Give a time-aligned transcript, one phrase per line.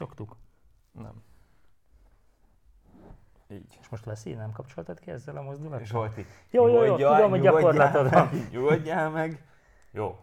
[0.00, 0.36] szoktuk?
[0.92, 1.22] Nem.
[3.48, 3.78] Így.
[3.80, 5.86] És most Veszi, nem kapcsoltad ki ezzel a mozdulattal?
[5.86, 8.28] Zsolti, Jó, jó, jó, tudom, hogy gyakorlatod van.
[8.50, 9.44] Nyugodjál meg.
[9.90, 10.18] Jó.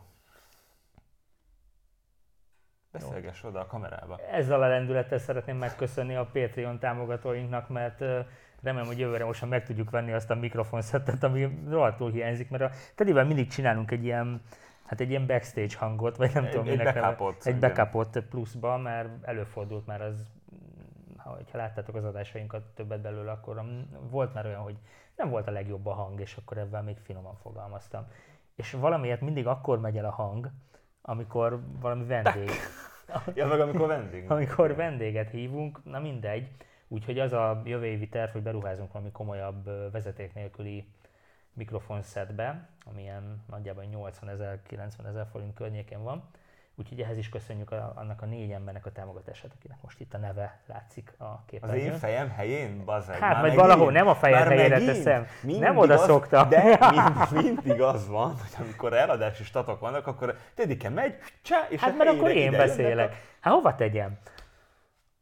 [2.91, 4.19] Beszélgess oda a kamerába.
[4.19, 7.99] Ezzel a lendülettel szeretném megköszönni a Patreon támogatóinknak, mert
[8.61, 12.71] remélem, hogy jövőre most meg tudjuk venni azt a mikrofonszettet, ami rohadtul hiányzik, mert a
[12.95, 14.41] Tedivel mindig csinálunk egy ilyen,
[14.87, 18.77] hát egy ilyen backstage hangot, vagy nem Egy- tudom, egy minek backupot, Egy backupot pluszba,
[18.77, 20.25] mert előfordult már az,
[21.17, 23.63] ha ha láttátok az adásainkat többet belőle, akkor
[24.09, 24.77] volt már olyan, hogy
[25.15, 28.07] nem volt a legjobb a hang, és akkor ebben még finoman fogalmaztam.
[28.55, 30.49] És valamiért mindig akkor megy el a hang,
[31.01, 32.49] amikor valami vendég,
[33.33, 34.29] Ja, meg amikor vendég.
[34.31, 36.49] amikor vendéget hívunk, na mindegy.
[36.87, 40.87] Úgyhogy az a jövő évi terv, hogy beruházunk valami komolyabb vezeték nélküli
[41.57, 46.23] mikrofonszetbe, ami ilyen nagyjából 80 ezer, 90 ezer forint környékén van.
[46.79, 50.17] Úgyhogy ehhez is köszönjük a, annak a négy embernek a támogatását, akinek most itt a
[50.17, 51.79] neve látszik a Az képernyőn.
[51.85, 53.15] én fejem helyén, bazeg.
[53.15, 53.61] Hát, Már vagy megint?
[53.61, 55.25] valahol, nem a fejed Már helyére teszem.
[55.41, 56.49] Nem oda az- szoktam.
[56.49, 56.77] De
[57.31, 61.97] mind, mindig az van, hogy amikor eladási statok vannak, akkor Tedike megy, csá, és Hát
[61.97, 63.15] mert akkor én ide beszélek.
[63.39, 64.17] Hát hova tegyem?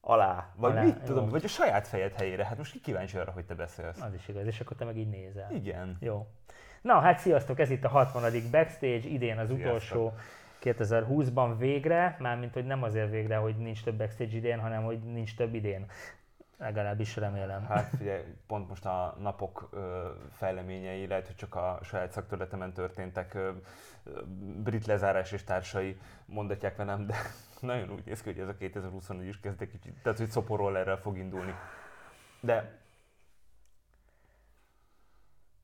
[0.08, 0.50] Alá.
[0.56, 1.06] Vagy Alá, mit jó.
[1.06, 2.46] tudom, vagy a saját fejed helyére.
[2.46, 4.02] Hát most ki kíváncsi arra, hogy te beszélsz.
[4.02, 5.52] Az is igaz, és akkor te meg így nézel.
[5.52, 5.98] Igen.
[6.00, 6.28] Jó.
[6.82, 8.24] Na hát sziasztok, ez itt a 60.
[8.52, 9.66] Backstage, idén az Sziasztok.
[9.66, 10.14] utolsó
[10.64, 15.36] 2020-ban végre, mármint hogy nem azért végre, hogy nincs több Backstage idén, hanem hogy nincs
[15.36, 15.86] több idén.
[16.58, 17.66] Legalábbis remélem.
[17.66, 23.34] Hát figyelj, pont most a napok ö, fejleményei, lehet, hogy csak a saját szakterületemen történtek,
[23.34, 23.52] ö,
[24.04, 24.22] ö,
[24.64, 27.16] brit lezárás és társai mondatják velem, de
[27.60, 30.98] nagyon úgy néz ki, hogy ez a 2021 is kezd egy kicsit, tehát hogy szoporollerrel
[30.98, 31.56] fog indulni.
[32.40, 32.84] De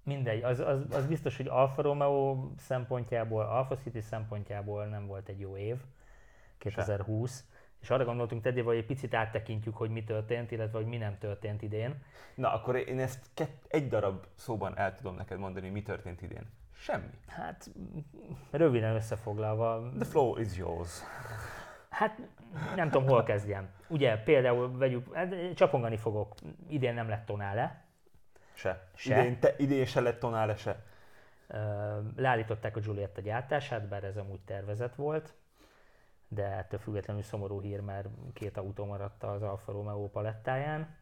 [0.04, 5.40] Mindegy, az, az, az biztos, hogy Alfa Romeo szempontjából, Alfa City szempontjából nem volt egy
[5.40, 5.78] jó év,
[6.58, 7.46] 2020.
[7.82, 11.18] És arra gondoltunk Teddy, hogy egy picit áttekintjük, hogy mi történt, illetve hogy mi nem
[11.18, 12.04] történt idén.
[12.36, 16.50] na, akkor én ezt kett, egy darab szóban el tudom neked mondani, mi történt idén.
[16.74, 17.10] Semmi.
[17.28, 17.72] Hát
[18.52, 21.00] röviden összefoglalva, The floor is yours.
[21.90, 22.20] Hát
[22.76, 23.70] nem tudom, hol kezdjem.
[23.88, 26.36] Ugye például vegyük, hát, csapongani fogok,
[26.68, 27.86] idén nem lett tonále,
[28.54, 28.88] Se.
[28.96, 29.20] Se.
[29.20, 30.84] Idén, te, idén se lett tonále se.
[32.16, 35.34] Leállították a Giulietta gyártását, bár ez amúgy tervezett volt,
[36.34, 40.96] de ettől függetlenül szomorú hír, mert két autó maradt az Alfa Romeo palettáján.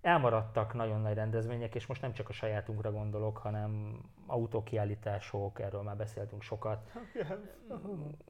[0.00, 5.96] Elmaradtak nagyon nagy rendezvények, és most nem csak a sajátunkra gondolok, hanem autókiállítások, erről már
[5.96, 6.90] beszéltünk sokat.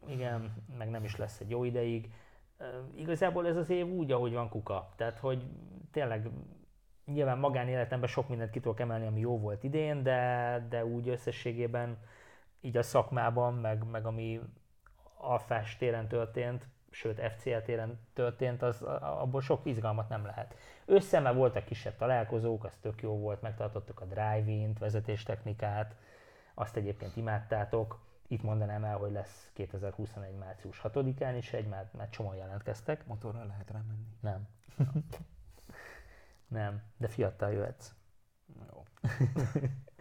[0.06, 2.12] Igen, meg nem is lesz egy jó ideig.
[2.94, 4.88] Igazából ez az év úgy, ahogy van kuka.
[4.96, 5.44] Tehát, hogy
[5.90, 6.30] tényleg
[7.04, 11.98] nyilván magánéletemben sok mindent ki tudok emelni, ami jó volt idén, de, de úgy összességében
[12.60, 14.40] így a szakmában, meg, meg ami
[15.26, 20.54] alfás téren történt, sőt FCL téren történt, az, abból sok izgalmat nem lehet.
[20.84, 25.94] Összeme voltak kisebb találkozók, az tök jó volt, megtartottuk a drive-int, vezetéstechnikát,
[26.54, 28.04] azt egyébként imádtátok.
[28.28, 30.36] Itt mondanám el, hogy lesz 2021.
[30.38, 33.06] március 6-án is egy, mert, mert csomóan jelentkeztek.
[33.06, 34.06] Motorral lehet rámenni.
[34.20, 34.48] Nem.
[36.48, 37.92] Nem, de fiatal jöhetsz.
[38.70, 38.84] Jó.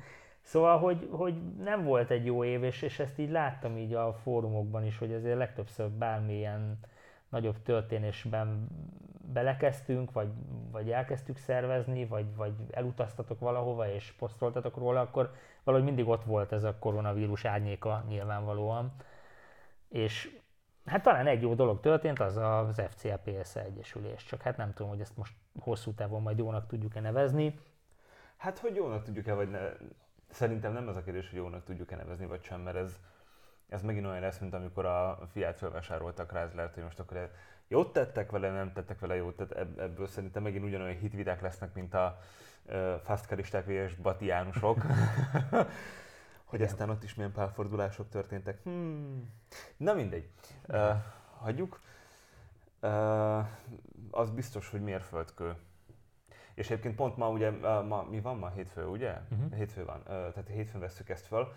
[0.45, 4.13] Szóval, hogy, hogy nem volt egy jó év, és, és ezt így láttam így a
[4.13, 6.79] fórumokban is, hogy azért legtöbbször bármilyen
[7.29, 8.67] nagyobb történésben
[9.33, 10.27] belekezdtünk, vagy,
[10.71, 15.33] vagy elkezdtük szervezni, vagy, vagy elutaztatok valahova, és posztoltatok róla, akkor
[15.63, 18.93] valahogy mindig ott volt ez a koronavírus árnyéka nyilvánvalóan.
[19.89, 20.39] És
[20.85, 24.91] hát talán egy jó dolog történt, az az FCA PSA Egyesülés, csak hát nem tudom,
[24.91, 27.59] hogy ezt most hosszú távon majd jónak tudjuk-e nevezni.
[28.37, 29.59] Hát, hogy jónak tudjuk-e, vagy ne...
[30.35, 32.99] Szerintem nem az a kérdés, hogy jónak tudjuk-e nevezni, vagy sem, mert ez,
[33.69, 37.31] ez megint olyan lesz, mint amikor a Fiat felvásároltak Chrysler-t, hogy most akkor
[37.67, 41.73] jót tettek vele, nem tettek vele jót, tehát ebb- ebből szerintem megint ugyanolyan hitviták lesznek,
[41.73, 42.19] mint a
[42.65, 43.95] uh, fastcaristák vs.
[43.95, 44.77] Batiánusok.
[46.45, 46.71] hogy Igen.
[46.71, 48.63] aztán ott is milyen párfordulások történtek.
[48.63, 49.29] Hmm.
[49.77, 50.29] Na mindegy.
[50.67, 50.95] Uh,
[51.37, 51.79] hagyjuk.
[52.81, 53.45] Uh,
[54.11, 55.55] az biztos, hogy mérföldkő.
[56.55, 58.49] És egyébként pont ma ugye, ma, mi van ma?
[58.49, 59.13] Hétfő, ugye?
[59.29, 59.53] Mhm.
[59.53, 61.53] Hétfő van, tehát hétfőn veszük ezt föl.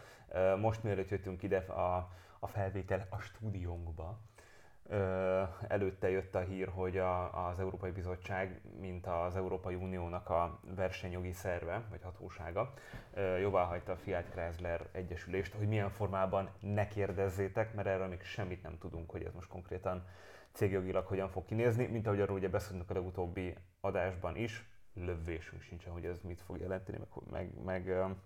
[0.61, 4.19] Most mielőtt jöttünk ide a, a felvétel a stúdiónkba,
[5.69, 11.33] előtte jött a hír, hogy a, az Európai Bizottság, mint az Európai Uniónak a versenyjogi
[11.33, 12.73] szerve, vagy hatósága,
[13.41, 18.63] jóvá hagyta a Fiat Chrysler Egyesülést, hogy milyen formában ne kérdezzétek, mert erről még semmit
[18.63, 20.07] nem tudunk, hogy ez most konkrétan
[20.53, 25.93] cégjogilag hogyan fog kinézni, mint ahogy arról ugye beszéltünk a legutóbbi adásban is, lövésünk sincsen,
[25.93, 28.17] hogy ez mit fog jelenteni, meg, meg, meg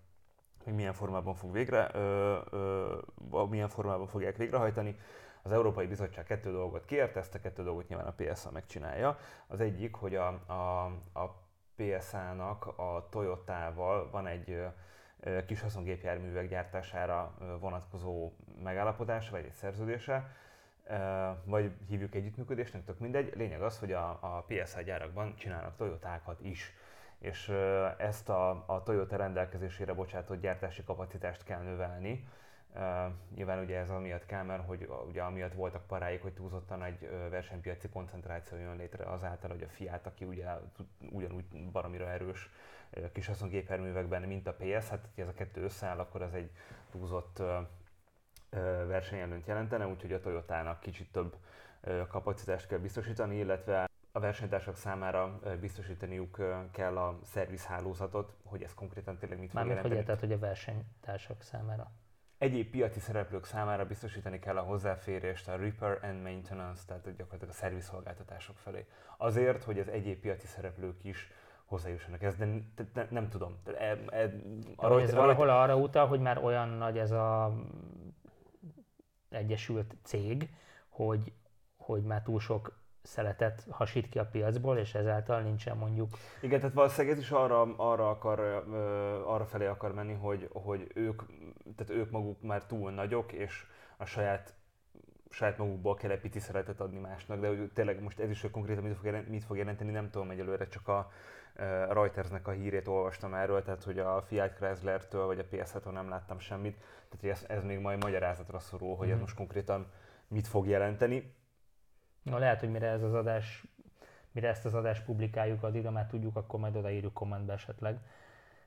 [0.64, 4.96] hogy milyen formában fog végre, ö, ö, milyen formában fogják végrehajtani.
[5.42, 9.18] Az Európai Bizottság kettő dolgot kért, ezt a kettő dolgot nyilván a PSA megcsinálja.
[9.46, 11.42] Az egyik, hogy a, a, a
[11.76, 14.64] PSA-nak a Toyotával van egy
[15.46, 18.32] kis haszongépjárművek gyártására vonatkozó
[18.62, 20.30] megállapodás, vagy egy szerződése,
[21.44, 23.36] vagy hívjuk együttműködésnek, tök mindegy.
[23.36, 26.72] Lényeg az, hogy a, a PSA gyárakban csinálnak Toyotákat is
[27.22, 27.48] és
[27.96, 32.28] ezt a, a Toyota rendelkezésére bocsátott gyártási kapacitást kell növelni.
[33.34, 37.88] Nyilván ugye ez amiatt kell, mert hogy ugye amiatt voltak paráik, hogy túlzottan egy versenypiaci
[37.88, 40.46] koncentráció jön létre azáltal, hogy a Fiat, aki ugye
[41.10, 42.50] ugyanúgy baromira erős
[43.12, 46.50] kis haszongépjárművekben, mint a PS, hát ha ez a kettő összeáll, akkor az egy
[46.90, 47.42] túlzott
[48.86, 51.36] versenyelőnyt jelentene, úgyhogy a Toyotának kicsit több
[52.08, 56.38] kapacitást kell biztosítani, illetve a versenytársak számára biztosítaniuk
[56.72, 59.88] kell a szervizhálózatot, hogy ez konkrétan tényleg mit fog jelenteni.
[59.88, 61.90] hogy érted, hogy a versenytársak számára?
[62.38, 67.56] Egyéb piaci szereplők számára biztosítani kell a hozzáférést a repair and maintenance, tehát gyakorlatilag a
[67.56, 68.86] szervizszolgáltatások felé.
[69.16, 71.30] Azért, hogy az egyéb piaci szereplők is
[71.64, 72.22] hozzájussanak.
[72.22, 72.46] Ez de,
[72.76, 73.56] de, de nem tudom.
[73.78, 74.32] E, e,
[74.76, 77.54] arra, ez valahol arra utal, hogy már olyan nagy ez a
[79.34, 80.48] egyesült cég,
[80.88, 81.32] hogy,
[81.76, 86.10] hogy már túl sok szeletet hasít ki a piacból, és ezáltal nincsen mondjuk...
[86.40, 88.40] Igen, tehát valószínűleg ez is arra, arra, akar,
[89.26, 91.22] arra felé akar menni, hogy, hogy ők,
[91.76, 94.54] tehát ők maguk már túl nagyok, és a saját
[95.32, 98.50] saját magukból kell egy pici szeretet adni másnak, de hogy tényleg most ez is, hogy
[98.50, 98.84] konkrétan
[99.28, 101.10] mit fog, jelenteni, nem tudom egyelőre, csak a
[101.88, 106.38] Reutersnek a hírét olvastam erről, tehát hogy a Fiat Chrysler-től vagy a PS-től nem láttam
[106.38, 106.76] semmit,
[107.08, 109.10] tehát ez, ez még majd magyarázatra szorul, hogy mm.
[109.10, 109.22] ez mhm.
[109.22, 109.86] most konkrétan
[110.28, 111.34] mit fog jelenteni.
[112.22, 113.64] Na, lehet, hogy mire ez az adás,
[114.32, 117.98] mire ezt az adást publikáljuk, addig, már tudjuk, akkor majd odaírjuk kommentbe esetleg,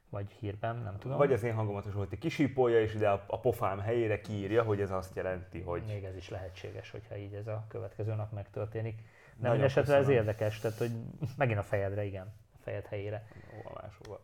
[0.10, 1.18] vagy hírben, nem tudom.
[1.18, 4.82] Vagy az én hangomat is volt kisípolja, és ide a, a pofám helyére kiírja, hogy
[4.82, 5.84] ez azt jelenti, hogy...
[5.88, 9.02] Még ez is lehetséges, hogyha így ez a következő nap megtörténik.
[9.38, 10.92] De hogy esetleg ez érdekes, tehát hogy
[11.38, 12.34] megint a fejedre, igen,
[12.65, 13.27] fejed helyére.
[13.51, 14.19] Hova máshova.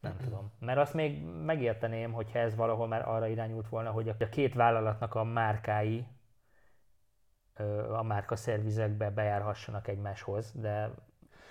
[0.00, 0.52] Nem tudom.
[0.58, 5.14] Mert azt még megérteném, hogyha ez valahol már arra irányult volna, hogy a két vállalatnak
[5.14, 6.06] a márkái
[7.88, 10.90] a márka szervizekbe bejárhassanak egymáshoz, de...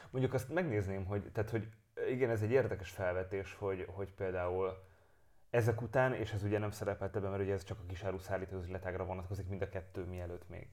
[0.09, 1.67] Mondjuk azt megnézném, hogy, tehát, hogy
[2.09, 4.83] igen, ez egy érdekes felvetés, hogy, hogy például
[5.49, 8.57] ezek után, és ez ugye nem szerepelt ebben, mert ugye ez csak a kisáru szállító
[8.57, 10.67] üzletágra vonatkozik, mind a kettő mielőtt még.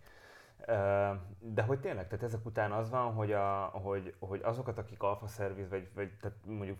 [1.38, 5.26] De hogy tényleg, tehát ezek után az van, hogy, a, hogy, hogy azokat, akik alfa
[5.26, 6.78] szerviz, vagy, vagy tehát mondjuk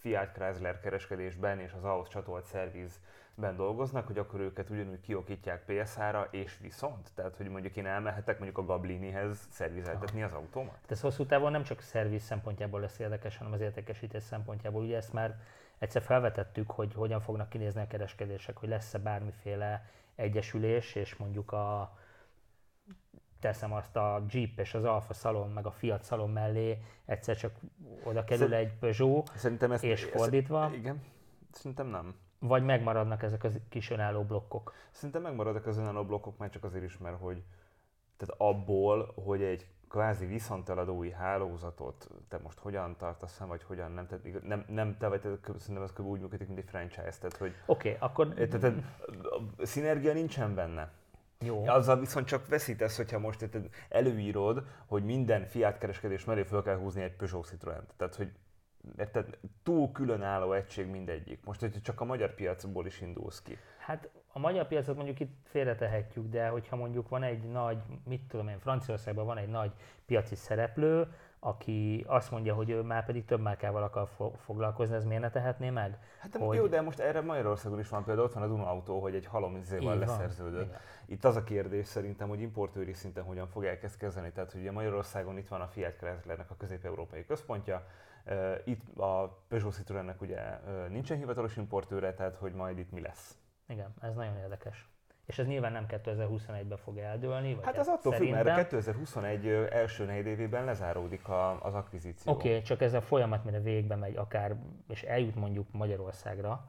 [0.00, 6.28] Fiat Chrysler kereskedésben és az ahhoz csatolt szervizben dolgoznak, hogy akkor őket ugyanúgy kiokítják PSA-ra,
[6.30, 10.78] és viszont, tehát hogy mondjuk én elmehetek mondjuk a Gablinihez szervizeltetni az autómat.
[10.88, 14.82] Ez hosszú távon nem csak szerviz szempontjából lesz érdekes, hanem az értékesítés szempontjából.
[14.82, 15.40] Ugye ezt már
[15.78, 21.96] egyszer felvetettük, hogy hogyan fognak kinézni a kereskedések, hogy lesz-e bármiféle egyesülés, és mondjuk a
[23.44, 27.52] teszem azt a Jeep és az Alfa szalon, meg a Fiat szalon mellé egyszer csak
[28.04, 30.64] oda kerül Szerint, egy Peugeot, Szerintem ezt, és fordítva.
[30.64, 31.02] Ezt, igen,
[31.50, 32.14] szerintem nem.
[32.38, 34.72] Vagy megmaradnak ezek a kis önálló blokkok?
[34.90, 37.42] Szerintem megmaradnak az önálló blokkok, már csak azért is, mert hogy
[38.16, 44.06] tehát abból, hogy egy kvázi viszonteladói hálózatot te most hogyan tartasz fenn, vagy hogyan nem,
[44.06, 46.06] tehát nem, nem te vagy, te, szerintem ez kb.
[46.06, 47.54] úgy működik, mint egy franchise, tehát hogy...
[47.66, 48.28] Oké, okay, akkor...
[48.28, 48.76] Tehát, tehát,
[49.56, 50.92] a szinergia nincsen benne.
[51.44, 51.66] Jó.
[51.66, 53.48] Azzal viszont csak veszítesz, hogyha most
[53.88, 58.32] előírod, hogy minden Fiat kereskedés mellé fel kell húzni egy Peugeot citroen Tehát, hogy
[58.98, 61.44] érted, túl különálló egység mindegyik.
[61.44, 63.58] Most, hogy csak a magyar piacból is indulsz ki.
[63.78, 68.48] Hát a magyar piacot mondjuk itt félretehetjük, de hogyha mondjuk van egy nagy, mit tudom
[68.48, 69.72] én, Franciaországban van egy nagy
[70.06, 71.08] piaci szereplő,
[71.44, 75.70] aki azt mondja, hogy ő már pedig több márkával akar foglalkozni, ez miért ne tehetné
[75.70, 75.98] meg?
[76.18, 76.56] Hát hogy...
[76.56, 79.26] jó, de most erre Magyarországon is van például, ott van a Duna autó, hogy egy
[79.26, 80.76] halom izével leszerződött.
[81.06, 84.32] Itt az a kérdés szerintem, hogy importőri szinten hogyan fog elkezd kezdeni.
[84.32, 87.86] Tehát, hogy ugye Magyarországon itt van a Fiat Chryslernek a közép-európai központja,
[88.64, 90.40] itt a Peugeot Citroennek ugye
[90.88, 93.38] nincsen hivatalos importőre, tehát hogy majd itt mi lesz.
[93.68, 94.88] Igen, ez nagyon érdekes.
[95.26, 97.54] És ez nyilván nem 2021-ben fog eldőlni?
[97.54, 102.32] Vagy hát az attól függ, mert 2021 első évében lezáródik a, az akvizíció.
[102.32, 104.56] Oké, okay, csak ez a folyamat, mire végbe megy akár,
[104.88, 106.68] és eljut mondjuk Magyarországra,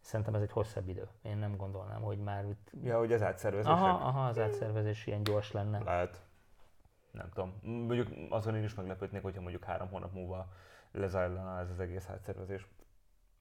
[0.00, 1.08] szerintem ez egy hosszabb idő.
[1.22, 2.70] Én nem gondolnám, hogy már itt...
[2.82, 3.70] Ja, hogy az átszervezés.
[3.70, 5.82] Aha, aha, az átszervezés ilyen gyors lenne.
[5.84, 6.22] Lehet.
[7.10, 7.60] Nem tudom.
[7.62, 10.48] Mondjuk azon én is meglepődnék, hogyha mondjuk három hónap múlva
[10.92, 12.66] lezajlana ez az egész átszervezés.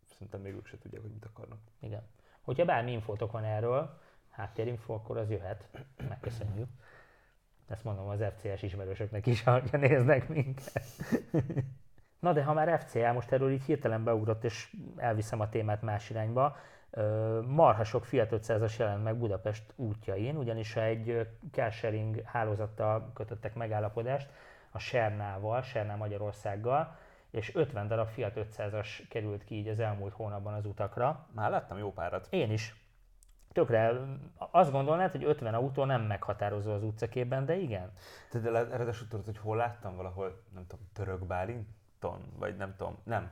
[0.06, 1.60] Szerintem még ők se tudják, hogy mit akarnak.
[1.80, 2.02] Igen.
[2.42, 4.00] Hogyha bármi infótok van erről,
[4.36, 5.70] háttérinfo, akkor az jöhet.
[6.10, 6.70] Megköszönjük.
[7.68, 10.86] Ezt mondom az FCS ismerősöknek is, ha néznek minket.
[12.20, 16.10] Na de ha már FCA, most erről így hirtelen beugrott, és elviszem a témát más
[16.10, 16.58] irányba,
[17.48, 24.30] marha sok Fiat 500-as jelent meg Budapest útjain, ugyanis egy carsharing hálózattal kötöttek megállapodást
[24.72, 26.98] a Sernával, Serná Magyarországgal,
[27.32, 31.28] és 50 darab Fiat 500-as került ki így az elmúlt hónapban az utakra.
[31.32, 32.28] Már láttam jó párat.
[32.30, 32.85] Én is.
[33.56, 33.92] Tökre
[34.38, 37.92] azt gondolnád, hogy 50 autó nem meghatározó az utcaképben, de igen.
[38.30, 42.22] Te de ráadásul tudod, hogy hol láttam valahol, nem tudom, Török Bálinton?
[42.40, 43.32] Vagy nem tudom, nem.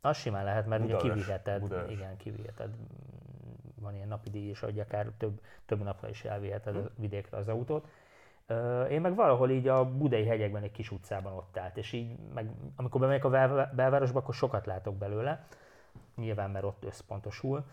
[0.00, 1.60] Az simán lehet, mert Budaörs, ugye kiviheted.
[1.60, 1.90] Budaörs.
[1.90, 2.74] Igen, kiviheted.
[3.80, 7.48] Van ilyen napi díj is, hogy akár több, több napra is elviheted a vidékre az
[7.48, 7.88] autót.
[8.90, 12.50] Én meg valahol így a budai hegyekben egy kis utcában ott állt, és így meg,
[12.76, 15.46] amikor bemegyek a bel- belvárosba, akkor sokat látok belőle,
[16.16, 17.64] nyilván mert ott összpontosul,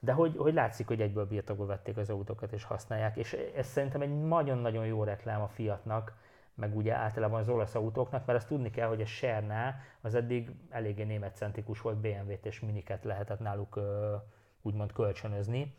[0.00, 4.00] de hogy, hogy látszik, hogy egyből birtokba vették az autókat és használják, és ez szerintem
[4.00, 6.14] egy nagyon-nagyon jó reklám a Fiatnak,
[6.54, 10.50] meg ugye általában az olasz autóknak, mert azt tudni kell, hogy a Serná az eddig
[10.70, 13.80] eléggé németcentrikus volt, BMW-t és Miniket lehetett náluk
[14.62, 15.76] úgymond kölcsönözni,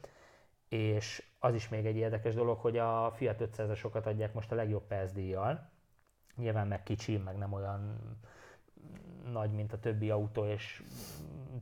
[0.70, 4.88] és az is még egy érdekes dolog, hogy a Fiat 500-asokat adják most a legjobb
[4.88, 5.70] percdíjjal.
[6.36, 8.00] Nyilván meg kicsi, meg nem olyan
[9.32, 10.84] nagy, mint a többi autó, és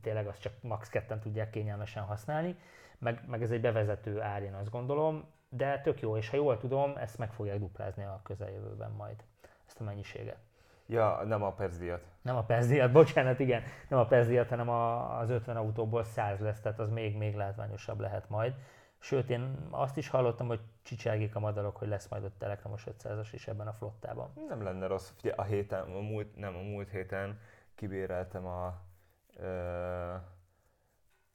[0.02, 0.88] tényleg azt csak max.
[0.88, 2.56] ketten tudják kényelmesen használni,
[2.98, 6.58] meg, meg ez egy bevezető ár, én azt gondolom, de tök jó, és ha jól
[6.58, 9.24] tudom, ezt meg fogják duplázni a közeljövőben majd,
[9.66, 10.38] ezt a mennyiséget.
[10.86, 12.02] Ja, nem a percdíjat.
[12.22, 16.60] Nem a PESZ bocsánat, igen, nem a PESZ hanem a, az 50 autóból 100 lesz,
[16.60, 18.54] tehát az még, még látványosabb lehet majd.
[18.98, 23.28] Sőt, én azt is hallottam, hogy csicsergik a madarak, hogy lesz majd ott elektromos 500-as
[23.32, 24.32] is ebben a flottában.
[24.48, 25.10] Nem lenne rossz.
[25.16, 27.38] Figyelj, a héten, a múlt, nem, a múlt héten
[27.74, 28.74] kibéreltem a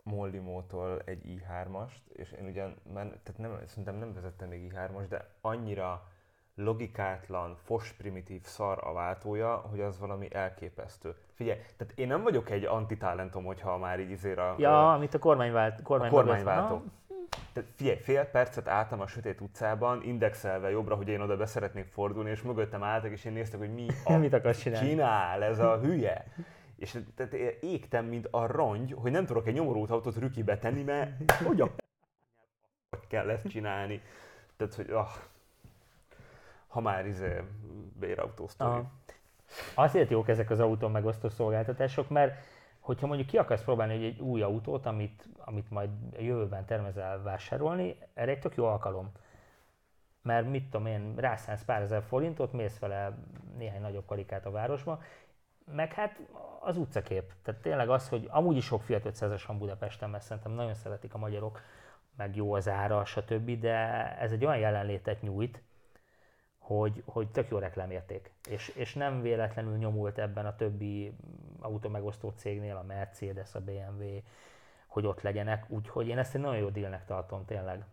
[0.03, 5.29] Mollimótól egy i3-ast, és én ugyan, már, tehát nem, szerintem nem vezettem még i3-as, de
[5.41, 6.07] annyira
[6.55, 11.15] logikátlan, fos primitív szar a váltója, hogy az valami elképesztő.
[11.33, 15.19] Figyelj, tehát én nem vagyok egy antitalentom, hogyha már így izére a, Ja, amit a
[15.19, 16.83] kormányvált, kormány a kormányváltó.
[17.53, 21.85] Tehát figyelj, fél percet álltam a sötét utcában, indexelve jobbra, hogy én oda be szeretnék
[21.85, 24.87] fordulni, és mögöttem álltak, és én néztem, hogy mi a Mit akarsz csinálni?
[24.87, 26.25] csinál ez a hülye.
[26.77, 31.31] És tehát égtem, mint a rongy, hogy nem tudok egy nyomorult autót rükibe tenni, mert
[31.31, 31.69] hogy a
[32.89, 34.01] hogy kell ezt csinálni.
[34.57, 35.09] Tehát, hogy ah,
[36.67, 37.41] ha már izé
[37.99, 38.69] bérautó sztori.
[38.69, 38.91] Aha.
[39.73, 42.45] Azért jók ezek az autó megosztó szolgáltatások, mert
[42.79, 47.21] hogyha mondjuk ki akarsz próbálni egy, egy új autót, amit, amit majd a jövőben tervezel
[47.21, 49.11] vásárolni, erre egy tök jó alkalom.
[50.21, 53.17] Mert mit tudom én, rászánsz pár ezer forintot, mész vele
[53.57, 55.01] néhány nagyobb karikát a városba,
[55.71, 56.19] meg hát
[56.59, 57.33] az utcakép.
[57.43, 61.13] Tehát tényleg az, hogy amúgy is sok Fiat 500-as van Budapesten, mert szerintem nagyon szeretik
[61.13, 61.61] a magyarok,
[62.15, 63.59] meg jó az ára, stb.
[63.59, 63.77] De
[64.17, 65.61] ez egy olyan jelenlétet nyújt,
[66.57, 68.31] hogy, hogy tök jó reklámérték.
[68.49, 71.15] És, és nem véletlenül nyomult ebben a többi
[71.59, 74.19] automegosztó cégnél, a Mercedes, a BMW,
[74.87, 77.83] hogy ott legyenek, úgyhogy én ezt egy nagyon jó dílnek tartom tényleg.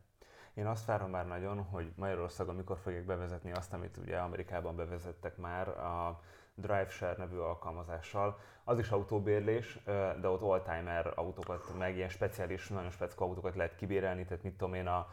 [0.55, 5.37] Én azt várom már nagyon, hogy Magyarországon mikor fogják bevezetni azt, amit ugye Amerikában bevezettek
[5.37, 6.21] már a
[6.55, 8.39] DriveShare nevű alkalmazással.
[8.65, 9.79] Az is autóbérlés,
[10.21, 14.75] de ott oldtimer autókat, meg ilyen speciális, nagyon speciális autókat lehet kibérelni, tehát mit tudom
[14.75, 15.09] én, a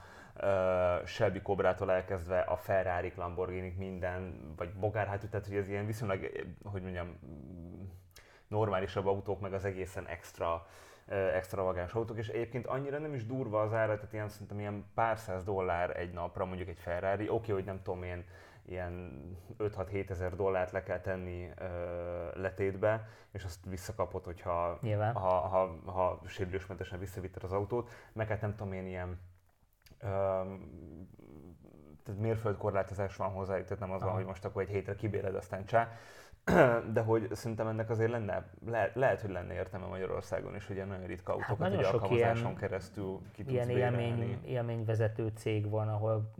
[1.06, 6.32] Shelby Cobrától elkezdve a Ferrari, Lamborghini, minden, vagy bogárhátú, tehát hogy ez ilyen viszonylag,
[6.64, 7.20] hogy mondjam,
[8.48, 10.68] normálisabb autók, meg az egészen extra
[11.10, 15.18] extravagáns autók, és egyébként annyira nem is durva az ára, tehát ilyen szerintem ilyen pár
[15.18, 18.26] száz dollár egy napra mondjuk egy Ferrari, oké, okay, hogy nem tudom én,
[18.70, 19.22] ilyen
[19.60, 21.66] 5-6-7 ezer dollárt le kell tenni ö,
[22.42, 25.14] letétbe, és azt visszakapod, hogyha Nyilván.
[25.14, 29.20] ha, ha, ha sérülésmentesen visszavitted az autót, meg hát nem tudom én ilyen
[30.00, 30.78] öm,
[32.04, 35.66] tehát mérföldkorlátozás van hozzá, tehát nem az van, hogy most akkor egy hétre kibéred, aztán
[35.66, 35.92] csá.
[36.94, 40.88] De hogy szerintem ennek azért lenne, lehet, lehet hogy lenne értelme Magyarországon is, hogy ilyen
[40.88, 45.70] nagyon ritka autókat Hát nagyon sok alkalmazáson ilyen- keresztül ki tudsz Ilyen élmény, élményvezető cég
[45.70, 46.32] van, ahol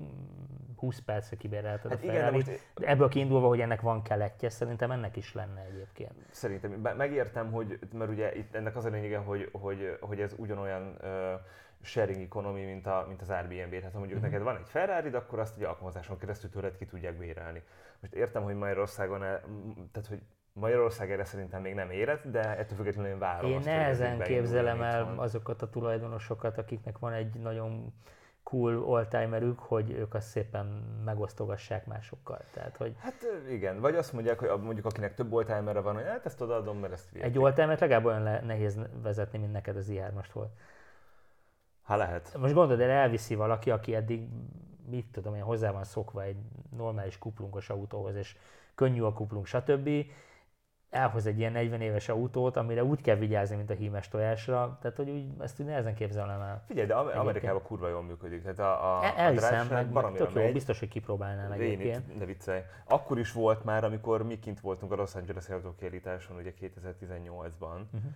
[0.80, 2.50] 20 percre kibérelted Hát a ferrari most
[2.82, 6.14] Ebből kiindulva, hogy ennek van keletje, szerintem ennek is lenne egyébként.
[6.32, 10.98] Szerintem, megértem, hogy, mert ugye itt ennek az a lényege, hogy, hogy, hogy ez ugyanolyan
[11.02, 11.08] uh,
[11.82, 13.70] sharing economy, mint, a, mint az Airbnb.
[13.76, 14.28] Tehát ha mondjuk Mhm.
[14.30, 17.64] neked van egy ferrari akkor azt egy alkalmazáson keresztül tőled ki tudják bérelni.
[18.00, 19.20] Most értem, hogy Magyarországon,
[19.92, 20.22] tehát hogy
[20.54, 25.02] Magyarország erre szerintem még nem érett, de ettől függetlenül én várom Én nehezen képzelem el
[25.02, 25.18] itthon.
[25.20, 27.94] azokat a tulajdonosokat, akiknek van egy nagyon
[28.44, 30.66] cool oldtimerük, hogy ők azt szépen
[31.06, 32.42] megosztogassák másokkal.
[32.54, 36.26] Tehát, hogy Hát igen, vagy azt mondják, hogy mondjuk akinek több oldtimerre van, hogy hát
[36.26, 40.02] ezt odaadom, mert ezt egy oldtimert legalább olyan le- nehéz vezetni, mint neked az i
[40.14, 40.52] most volt.
[41.82, 42.38] Ha lehet.
[42.38, 44.28] Most gondolod, el elviszi valaki, aki eddig,
[44.90, 46.38] mit tudom én, hozzá van szokva egy
[46.76, 48.36] normális kuplungos autóhoz, és
[48.76, 49.90] könnyű a kuplung, stb.
[50.90, 54.98] Elhoz egy ilyen 40 éves autót, amire úgy kell vigyázni, mint a hímes tojásra, tehát
[54.98, 56.64] hogy úgy, ezt úgy nehezen képzelem el.
[56.68, 58.42] Figyelj, de Amerikában kurva jól működik.
[58.42, 60.54] Tehát a, a, El, elhiszem, a meg, meg tök jó, megy.
[60.54, 62.18] biztos, hogy kipróbálnál meg egyébként.
[62.18, 62.62] Ne viccelj.
[62.88, 67.82] Akkor is volt már, amikor mi kint voltunk a Los Angeles autókiállításon, ugye 2018-ban.
[67.92, 68.12] Uh-huh.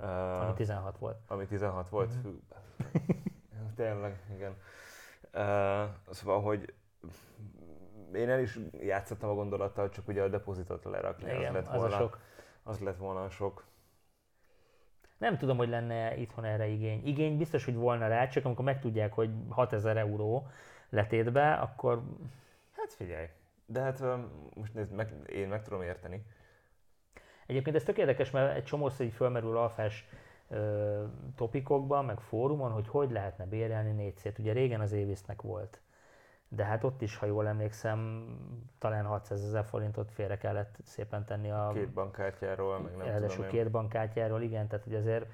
[0.00, 1.18] Uh, ami 16 volt.
[1.26, 2.10] Ami 16 volt?
[2.14, 2.32] Uh-huh.
[3.76, 4.56] Tényleg, igen.
[5.34, 6.74] Uh, szóval, hogy
[8.14, 11.80] én el is játszottam a gondolattal, csak ugye a depozitot lerakni, Igen, az lett az
[11.80, 12.18] volna, a sok.
[12.62, 13.64] Az lett volna sok.
[15.18, 17.06] Nem tudom, hogy lenne itthon erre igény.
[17.06, 20.46] Igény biztos, hogy volna rá, csak amikor megtudják, hogy 6000 euró
[20.88, 22.02] letétbe, akkor...
[22.76, 23.26] Hát figyelj,
[23.66, 24.02] de hát
[24.54, 26.26] most nézd, meg, én meg tudom érteni.
[27.46, 30.06] Egyébként ez tök érdekes, mert egy csomószor így fölmerül alfás
[30.48, 31.04] ö,
[31.36, 34.38] topikokban, meg fórumon, hogy hogy lehetne bérelni négyszét.
[34.38, 35.81] Ugye régen az Évisznek volt
[36.54, 38.26] de hát ott is, ha jól emlékszem,
[38.78, 41.70] talán 600 ezer forintot félre kellett szépen tenni a...
[41.74, 45.26] Két bankkártyáról, meg nem tudom két bankkártyáról, igen, tehát hogy azért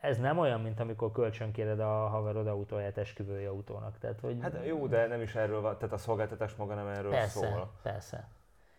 [0.00, 3.98] ez nem olyan, mint amikor kölcsönkéred a haverod autóját esküvői autónak.
[3.98, 4.38] Tehát, hogy...
[4.40, 7.72] Hát jó, de nem is erről van, tehát a szolgáltatás maga nem erről persze, szól.
[7.82, 8.28] Persze,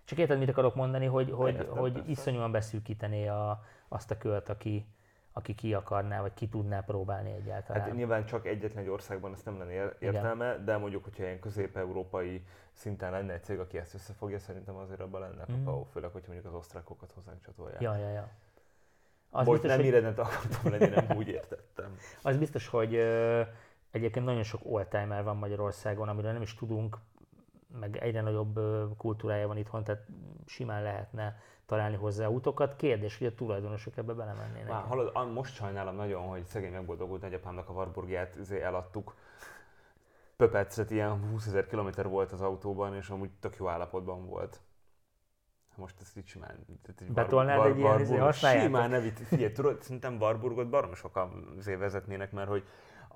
[0.04, 4.50] Csak érted, mit akarok mondani, hogy, hogy, Értem, hogy iszonyúan beszűkítené a, azt a költ,
[4.50, 4.86] aki,
[5.38, 7.82] aki ki akarná, vagy ki tudná próbálni egyáltalán.
[7.82, 10.66] Hát nyilván csak egyetlen egy országban ezt nem lenne értelme, Igen.
[10.66, 15.22] de mondjuk, hogyha ilyen közép-európai szinten lenne egy cég, aki ezt összefogja, szerintem azért abban
[15.22, 15.56] lenne mm.
[15.56, 17.82] kakaó, főleg, hogyha mondjuk az osztrákokat hozzánk csatolják.
[17.82, 18.30] Ja, ja, ja.
[19.30, 20.02] Az Most biztos, nem hogy...
[20.02, 21.98] nem akartam lenni, nem úgy értettem.
[22.22, 23.42] Az biztos, hogy ö,
[23.92, 26.98] egyébként nagyon sok oldtimer van Magyarországon, amiről nem is tudunk,
[27.80, 28.60] meg egyre nagyobb
[28.98, 30.06] kultúrája van itthon, tehát
[30.46, 32.76] simán lehetne találni hozzá útokat.
[32.76, 34.68] Kérdés, hogy a tulajdonosok ebbe belemennének.
[34.68, 39.16] Már hallod, most sajnálom nagyon, hogy szegény megboldogult nagyapámnak a Warburgját izé eladtuk.
[40.36, 44.60] Pöpecet, ilyen 20 ezer kilométer volt az autóban, és amúgy tök jó állapotban volt.
[45.76, 46.66] Most ezt így simán...
[47.08, 48.32] Betolnád var, egy ilyen izé?
[48.32, 49.20] Simán ne vitt.
[49.20, 52.64] Figyelj, tudod, szerintem Warburgot barom sokan vezetnének, mert hogy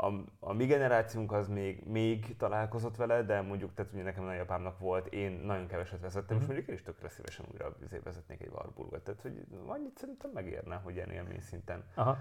[0.01, 4.79] a, a mi generációnk az még, még találkozott vele, de mondjuk, tehát ugye nekem nagyapámnak
[4.79, 6.41] volt, én nagyon keveset vezettem, mm-hmm.
[6.41, 9.03] és mondjuk én is tökre szívesen újra vezetnék egy Warburgot.
[9.03, 11.83] Tehát, hogy annyit szerintem megérne, hogy ilyen élmény szinten.
[11.93, 12.17] Aha.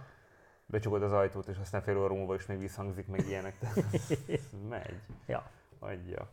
[0.66, 3.58] Becsukod az ajtót, és aztán fél óra múlva is még visszhangzik, meg ilyenek.
[3.58, 3.84] Tehát
[4.68, 5.00] megy.
[5.26, 5.50] Ja.
[5.78, 6.30] Adja.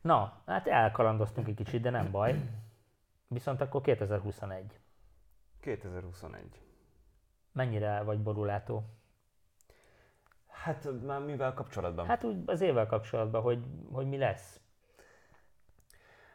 [0.00, 2.34] Na, hát elkalandoztunk egy kicsit, de nem baj.
[3.28, 4.78] Viszont akkor 2021.
[5.60, 6.60] 2021.
[7.52, 8.99] Mennyire vagy borulátó?
[10.62, 12.06] Hát már mivel kapcsolatban?
[12.06, 13.58] Hát úgy az évvel kapcsolatban, hogy,
[13.92, 14.60] hogy mi lesz.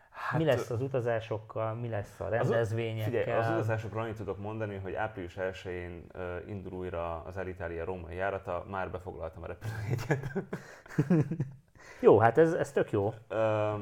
[0.09, 3.13] Hát, mi lesz az utazásokkal, mi lesz a rendezvényekkel?
[3.13, 7.85] Az, figyelj, az utazásokról annyit tudok mondani, hogy április 1-én uh, indul újra az Alitalia
[7.85, 10.31] római járata, már befoglaltam a repülőjegyet.
[12.01, 13.13] jó, hát ez, ez tök jó.
[13.29, 13.79] Uh,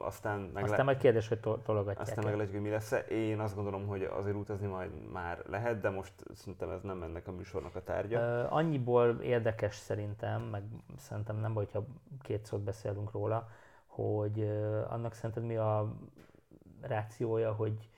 [0.00, 0.84] aztán meg aztán le...
[0.84, 2.98] majd kérdés, hogy to- tologatják Aztán meglátjuk, hogy mi lesz -e.
[2.98, 7.26] Én azt gondolom, hogy azért utazni majd már lehet, de most szerintem ez nem ennek
[7.26, 8.18] a műsornak a tárgya.
[8.20, 10.62] Uh, annyiból érdekes szerintem, meg
[10.96, 11.86] szerintem nem baj, hogyha
[12.22, 13.48] két szót beszélünk róla,
[13.86, 14.42] hogy
[14.88, 15.94] annak szerinted mi a
[16.80, 17.88] rációja, hogy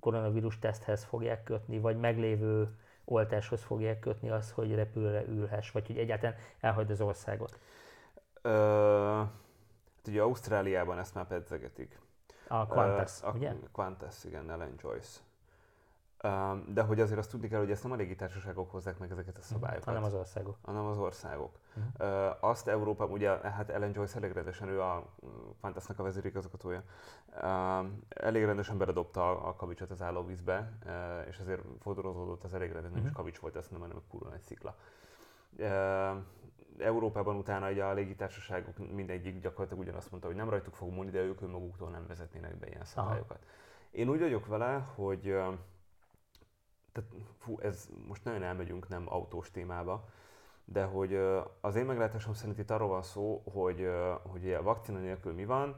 [0.00, 2.68] koronavírus teszthez fogják kötni, vagy meglévő
[3.04, 7.58] oltáshoz fogják kötni az, hogy repülőre ülhess, vagy hogy egyáltalán elhagyd az országot?
[10.06, 12.00] Uh ugye Ausztráliában ezt már pedzegetik.
[12.48, 13.54] A Qantas, uh, a ugye?
[13.72, 15.20] Qantas, igen, Ellen Joyce.
[16.22, 19.36] Um, de hogy azért azt tudni kell, hogy ezt nem a légitársaságok hozzák meg ezeket
[19.36, 19.84] a mhm, szabályokat.
[19.84, 20.56] Hanem az országok.
[20.62, 21.58] Hanem az országok.
[21.76, 22.26] Uh-huh.
[22.28, 25.06] Uh, azt Európa, ugye hát Ellen Joyce elég rendesen, ő a
[25.60, 26.82] Qantasnak a vezérigazgatója,
[27.42, 32.98] uh, elég rendesen beledobta a, kavicsot az állóvízbe, uh, és azért fordulózódott az elég rendesen,
[32.98, 33.04] uh-huh.
[33.04, 34.76] nem is kavics volt, ezt nem, hanem kurva egy szikla.
[35.58, 36.16] Uh,
[36.78, 41.20] Európában utána ugye a légitársaságok mindegyik gyakorlatilag ugyanazt mondta, hogy nem rajtuk fog múlni, de
[41.20, 43.38] ők önmaguktól nem vezetnének be ilyen szabályokat.
[43.42, 43.50] Aha.
[43.90, 45.20] Én úgy vagyok vele, hogy
[46.92, 50.08] tehát, fú, ez most nagyon elmegyünk nem autós témába,
[50.64, 51.14] de hogy
[51.60, 53.90] az én meglátásom szerint itt arról van szó, hogy,
[54.22, 55.76] hogy a vakcina nélkül mi van,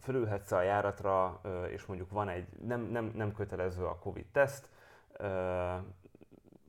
[0.00, 4.68] fölülhetsz a járatra, és mondjuk van egy, nem, nem, nem kötelező a Covid-teszt,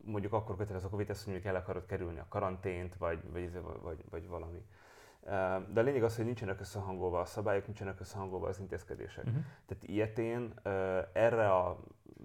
[0.08, 4.04] mondjuk akkor kötelező a Covid, ezt mondjuk el akarod kerülni a karantént, vagy, vagy, vagy,
[4.10, 4.66] vagy valami.
[5.74, 9.26] De a lényeg az, hogy nincsenek összehangolva a szabályok, nincsenek összehangolva az intézkedések.
[9.26, 9.44] Uh-huh.
[9.66, 10.54] Tehát ilyetén
[11.14, 11.80] erre a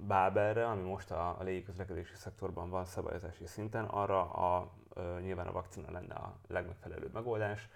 [0.06, 4.72] bábelre, ami most a, a légiközlekedési szektorban van szabályozási szinten, arra a,
[5.20, 7.68] nyilván a vakcina lenne a legmegfelelőbb megoldás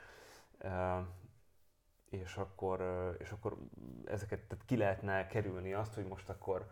[2.10, 2.80] és akkor,
[3.18, 3.56] és akkor
[4.04, 6.66] ezeket tehát ki lehetne kerülni azt, hogy most akkor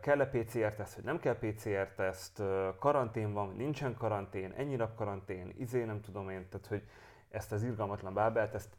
[0.00, 2.42] kell-e PCR-teszt, vagy nem kell PCR-teszt,
[2.78, 6.82] karantén van, nincsen karantén, ennyi nap karantén, izé nem tudom én, tehát hogy
[7.28, 8.76] ezt az irgalmatlan bábelt, ezt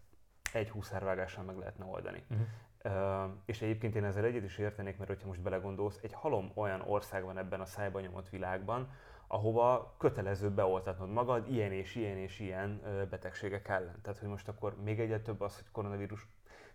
[0.54, 2.24] egy húszárvágással meg lehetne oldani.
[2.30, 3.32] Uh-huh.
[3.46, 7.24] és egyébként én ezzel egyet is értenék, mert hogyha most belegondolsz, egy halom olyan ország
[7.24, 8.92] van ebben a szájban nyomott világban,
[9.28, 14.02] ahova kötelező beoltatnod magad ilyen és ilyen és ilyen betegségek ellen.
[14.02, 16.28] Tehát, hogy most akkor még egyet több az, hogy koronavírus.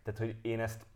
[0.03, 0.87] Tehát, hogy én ezt,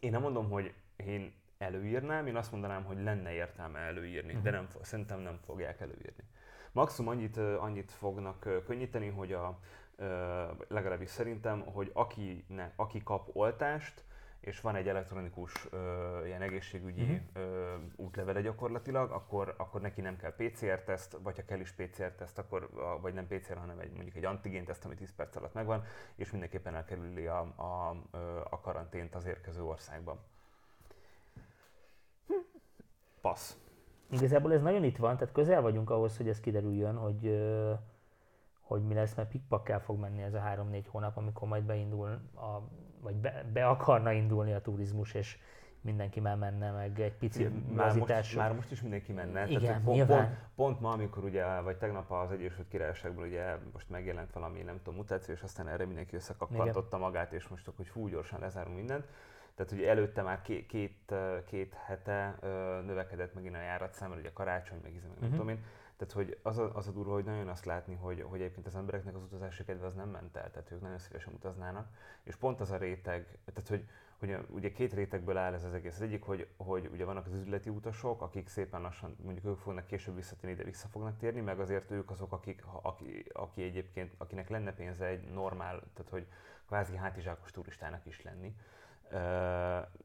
[0.00, 4.42] én nem mondom, hogy én előírnám, én azt mondanám, hogy lenne értelme előírni, uh-huh.
[4.42, 6.24] de nem, szerintem nem fogják előírni.
[6.72, 9.58] Maximum annyit, annyit fognak könnyíteni, hogy a,
[10.68, 14.04] legalábbis szerintem, hogy aki, ne, aki kap oltást,
[14.40, 17.18] és van egy elektronikus ö, ilyen egészségügyi uh-huh.
[17.32, 22.70] ö, útlevele gyakorlatilag, akkor, akkor neki nem kell PCR-teszt, vagy ha kell is PCR-teszt, akkor,
[23.00, 26.74] vagy nem PCR, hanem egy, mondjuk egy antigén-teszt, ami 10 perc alatt megvan, és mindenképpen
[26.74, 27.96] elkerüli a, a,
[28.50, 30.18] a karantént az érkező országban.
[33.24, 33.56] Passz.
[34.10, 37.42] Igazából ez nagyon itt van, tehát közel vagyunk ahhoz, hogy ez kiderüljön, hogy
[38.60, 42.60] hogy mi lesz, mert pikpakkel fog menni ez a három-négy hónap, amikor majd beindul, a,
[43.00, 45.38] vagy be, be akarna indulni a turizmus, és
[45.80, 49.46] mindenki már menne, meg egy pici már most, már most is mindenki menne.
[49.46, 53.90] Igen, Tehát, pont, pont, pont, ma, amikor ugye, vagy tegnap az Egyesült Királyságból ugye most
[53.90, 58.08] megjelent valami, nem tudom, mutáció, és aztán erre mindenki összekakkantotta magát, és most hogy fú,
[58.08, 59.06] gyorsan lezárunk mindent.
[59.54, 61.14] Tehát ugye előtte már két, két,
[61.46, 62.38] két hete
[62.86, 65.30] növekedett megint a járatszám, mert ugye karácsony, meg, meg uh-huh.
[65.30, 65.64] tudom én
[65.96, 68.76] tehát, hogy az a, az a durva, hogy nagyon azt látni, hogy, hogy egyébként az
[68.76, 71.88] embereknek az utazási kedve az nem ment el, tehát ők nagyon szívesen utaznának.
[72.22, 73.88] És pont az a réteg, tehát hogy,
[74.18, 75.94] hogy ugye két rétegből áll ez az egész.
[75.94, 79.86] Az egyik, hogy, hogy ugye vannak az üzleti utasok, akik szépen lassan, mondjuk ők fognak
[79.86, 84.48] később visszatérni, de vissza fognak térni, meg azért ők azok, akik, aki, aki egyébként, akinek
[84.48, 86.26] lenne pénze egy normál, tehát hogy
[86.66, 88.54] kvázi hátizsákos turistának is lenni.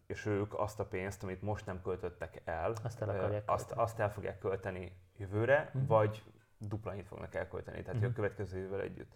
[0.05, 4.11] És ők azt a pénzt, amit most nem költöttek el, azt el, azt, azt el
[4.11, 5.87] fogják költeni jövőre, uh-huh.
[5.87, 6.23] vagy
[6.57, 8.11] dupla annyit fognak elkölteni, tehát uh-huh.
[8.11, 9.11] a következő évvel együtt.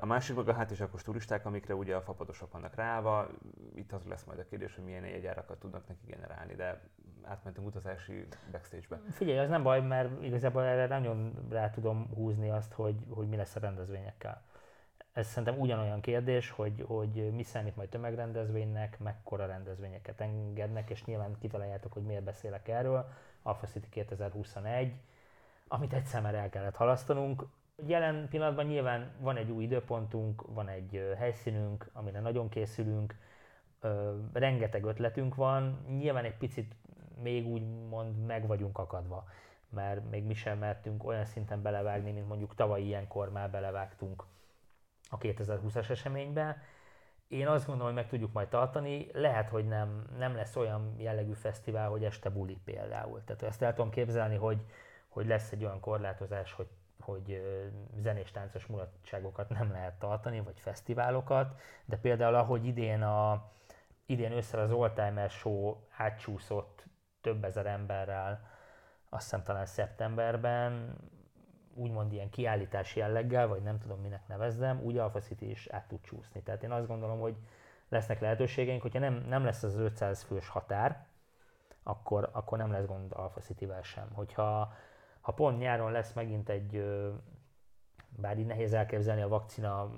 [0.00, 3.28] A másik meg a hátizsákos turisták, amikre ugye a fapadosok vannak ráva,
[3.74, 6.80] itt az lesz majd a kérdés, hogy milyen jegyárakat tudnak neki generálni, de
[7.22, 9.00] átmentünk utazási backstage-be.
[9.10, 13.36] Figyelj, az nem baj, mert igazából erre nagyon rá tudom húzni azt, hogy, hogy mi
[13.36, 14.42] lesz a rendezvényekkel.
[15.14, 21.38] Ez szerintem ugyanolyan kérdés, hogy, hogy mi számít majd tömegrendezvénynek, mekkora rendezvényeket engednek, és nyilván
[21.38, 23.08] kitaláljátok, hogy miért beszélek erről.
[23.42, 24.92] Alpha City 2021,
[25.68, 27.46] amit egyszer már el kellett halasztanunk.
[27.86, 33.14] Jelen pillanatban nyilván van egy új időpontunk, van egy helyszínünk, amire nagyon készülünk,
[34.32, 36.74] rengeteg ötletünk van, nyilván egy picit
[37.22, 39.28] még úgy mond meg vagyunk akadva,
[39.68, 44.24] mert még mi sem mertünk olyan szinten belevágni, mint mondjuk tavaly ilyenkor már belevágtunk
[45.14, 46.62] a 2020-as eseménybe.
[47.28, 49.06] Én azt gondolom, hogy meg tudjuk majd tartani.
[49.12, 53.24] Lehet, hogy nem, nem lesz olyan jellegű fesztivál, hogy este buli például.
[53.24, 54.58] Tehát ezt el tudom képzelni, hogy
[55.14, 56.68] hogy lesz egy olyan korlátozás, hogy,
[57.00, 57.42] hogy
[57.96, 63.50] zenés táncos mulatságokat nem lehet tartani, vagy fesztiválokat, de például ahogy idén, a,
[64.06, 66.84] idén össze az Oldtimer Show átcsúszott
[67.20, 68.50] több ezer emberrel,
[69.08, 70.96] azt hiszem talán szeptemberben,
[71.74, 76.00] úgymond ilyen kiállítási jelleggel, vagy nem tudom minek nevezzem, úgy Alpha City is át tud
[76.00, 76.42] csúszni.
[76.42, 77.36] Tehát én azt gondolom, hogy
[77.88, 81.06] lesznek lehetőségeink, hogyha nem, nem lesz az 500 fős határ,
[81.82, 84.08] akkor, akkor nem lesz gond Alpha City-vel sem.
[84.12, 84.74] Hogyha
[85.20, 86.84] ha pont nyáron lesz megint egy,
[88.08, 89.90] bár így nehéz elképzelni a vakcina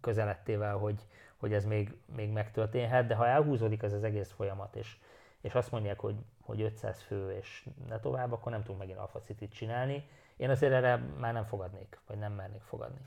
[0.00, 1.06] közelettével, hogy,
[1.36, 4.96] hogy ez még, még megtörténhet, de ha elhúzódik ez az egész folyamat, és,
[5.40, 9.20] és azt mondják, hogy, hogy 500 fő és ne tovább, akkor nem tudunk megint Alpha
[9.20, 10.04] City-t csinálni.
[10.38, 13.00] Én azért erre már nem fogadnék, vagy nem mernék fogadni.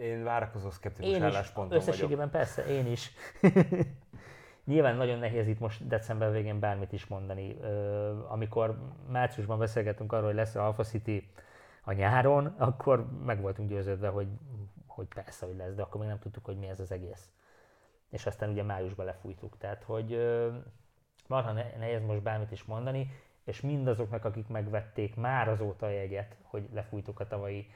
[0.00, 2.32] Én várakozó szkeptikus én állásponton összességében vagyok.
[2.32, 3.10] persze, én is.
[4.64, 7.56] Nyilván nagyon nehéz itt most december végén bármit is mondani.
[8.28, 11.30] Amikor márciusban beszélgettünk arról, hogy lesz a Alpha City
[11.84, 14.28] a nyáron, akkor meg voltunk győződve, hogy,
[14.86, 17.30] hogy persze, hogy lesz, de akkor még nem tudtuk, hogy mi ez az egész.
[18.10, 19.58] És aztán ugye májusban lefújtuk.
[19.58, 20.18] Tehát, hogy
[21.26, 23.10] marha nehéz most bármit is mondani,
[23.44, 27.70] és mindazoknak, akik megvették már azóta a jegyet, hogy lefújtuk a tavalyi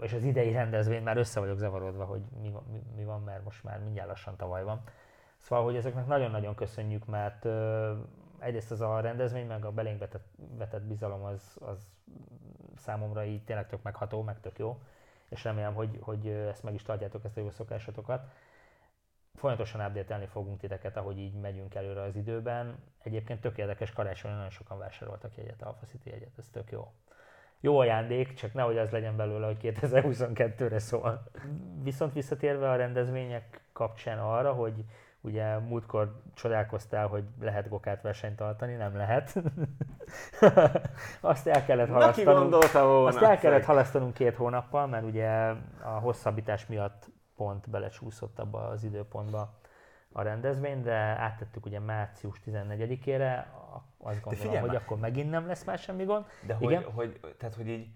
[0.00, 3.64] és az idei rendezvény, már össze vagyok zavarodva, hogy mi, mi, mi van, mert most
[3.64, 4.82] már mindjárt lassan tavaly van.
[5.38, 7.92] Szóval, hogy ezeknek nagyon-nagyon köszönjük, mert ö,
[8.38, 11.78] egyrészt az a rendezvény, meg a belénk vetett, vetett bizalom az, az
[12.76, 14.78] számomra így tényleg tök megható, meg tök jó,
[15.28, 18.32] és remélem, hogy, hogy ezt meg is tartjátok, ezt a jó szokásatokat.
[19.36, 22.78] Folyamatosan update fogunk titeket, ahogy így megyünk előre az időben.
[23.02, 26.92] Egyébként tök érdekes, karácsonyon nagyon sokan vásároltak jegyet, Alpha City jegyet, ez tök jó.
[27.60, 31.22] Jó ajándék, csak nehogy az legyen belőle, hogy 2022-re szól.
[31.82, 34.84] Viszont visszatérve a rendezvények kapcsán arra, hogy
[35.26, 39.34] Ugye múltkor csodálkoztál, hogy lehet gokát versenyt tartani, nem lehet.
[41.20, 42.72] azt el kellett halasztanunk.
[42.72, 43.06] volna.
[43.06, 45.28] Azt el kellett halasztanunk két hónappal, mert ugye
[45.82, 49.58] a hosszabbítás miatt pont belecsúszott abba az időpontba,
[50.12, 53.44] a rendezvényt, de áttettük ugye március 14-ére,
[53.98, 54.76] azt gondolom, hogy már.
[54.76, 56.24] akkor megint nem lesz már semmi gond.
[56.46, 56.82] De hogy, Igen.
[56.82, 57.88] hogy, tehát, hogy így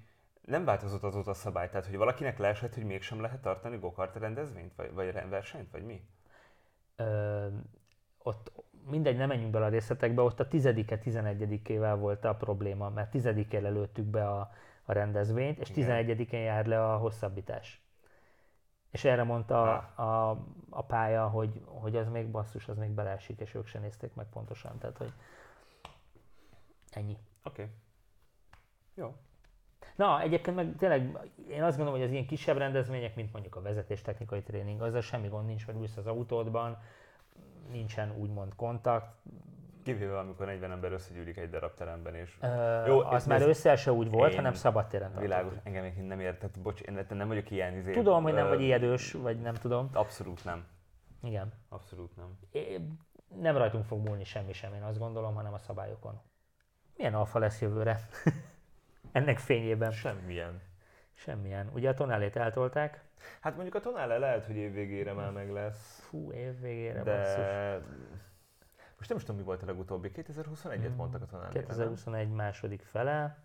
[0.44, 4.74] nem változott azóta a szabály, tehát hogy valakinek leesett, hogy mégsem lehet tartani gokart rendezvényt,
[4.76, 6.03] vagy, vagy versenyt, vagy mi?
[6.96, 7.46] Ö,
[8.18, 8.53] ott
[8.90, 13.72] mindegy, nem menjünk bele a részletekbe, ott a 10-e, 11-ével volt a probléma, mert 10-én
[13.72, 14.50] lőttük be a,
[14.85, 15.70] a rendezvényt, és.
[15.74, 17.89] 11-én jár le a hosszabbítás.
[18.90, 20.31] És erre mondta a, a,
[20.70, 24.26] a pálya, hogy, hogy az még basszus, az még beleesik, és ők se nézték meg
[24.33, 24.79] pontosan.
[24.79, 25.12] Tehát, hogy
[26.90, 27.16] ennyi.
[27.44, 27.62] Oké.
[27.62, 27.74] Okay.
[28.94, 29.14] Jó.
[29.96, 33.62] Na, egyébként meg tényleg én azt gondolom, hogy az ilyen kisebb rendezvények, mint mondjuk a
[33.62, 36.79] vezetéstechnikai tréning, azzal semmi gond nincs, hogy ülsz az autódban,
[37.70, 39.14] nincsen úgymond kontakt.
[39.85, 43.93] Kivéve, amikor 40 ember összegyűlik egy darab teremben, és Ö, Jó, az már ősszel se
[43.93, 45.66] úgy volt, Én- hanem szabadtéren világos, tartottuk.
[45.66, 47.93] engem egyébként nem értett, bocs, én nem vagyok ilyen izé.
[47.93, 49.90] Tudom, hogy nem vagy ijedős, vagy nem tudom.
[49.93, 50.66] Abszolút nem.
[51.23, 51.53] Igen.
[51.69, 52.38] Abszolút nem.
[52.51, 52.81] É,
[53.40, 56.21] nem rajtunk fog múlni semmi sem, én azt gondolom, hanem a szabályokon.
[56.97, 57.99] Milyen alfa lesz jövőre?
[59.12, 60.61] Ennek fényében Semmilyen.
[61.14, 61.71] semmilyen.
[61.75, 63.05] Ugye a tonálét eltolták,
[63.40, 67.45] Hát mondjuk a tonál lehet, hogy év végére már meg lesz, fú, év végére basszus.
[69.00, 70.10] Most nem is tudom, mi volt a legutóbbi.
[70.14, 71.50] 2021-et Mm, mondtak a nem?
[71.50, 73.38] 2021 második fele.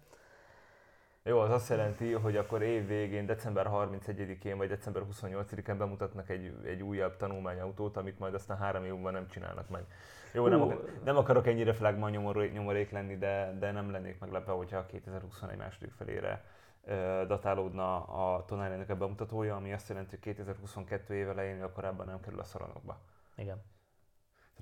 [1.23, 6.53] Jó, az azt jelenti, hogy akkor év végén, december 31-én vagy december 28-án bemutatnak egy,
[6.65, 9.85] egy újabb tanulmányautót, amit majd aztán három év múlva nem csinálnak meg.
[10.33, 14.51] Jó, nem, akar, nem akarok ennyire flagman nyomorék, nyomorék lenni, de, de nem lennék meglepve,
[14.51, 16.43] hogyha a 2021 második felére
[16.83, 22.19] ö, datálódna a Tonálének a bemutatója, ami azt jelenti, hogy 2022 év elején korábban nem
[22.19, 22.99] kerül a szalonokba.
[23.35, 23.63] Igen.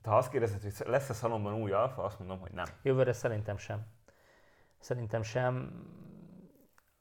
[0.01, 2.65] Tehát ha azt kérdezed, hogy lesz a szalonban új alfa, azt mondom, hogy nem.
[2.82, 3.86] Jövőre szerintem sem.
[4.79, 5.84] Szerintem sem.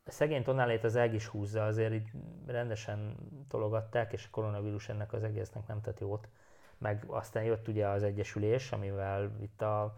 [0.05, 2.09] Szegény tonálét az EG is húzza, azért így
[2.47, 3.17] rendesen
[3.49, 6.29] tologatták, és a koronavírus ennek az egésznek nem tett jót.
[6.79, 9.97] Meg aztán jött ugye az egyesülés, amivel itt a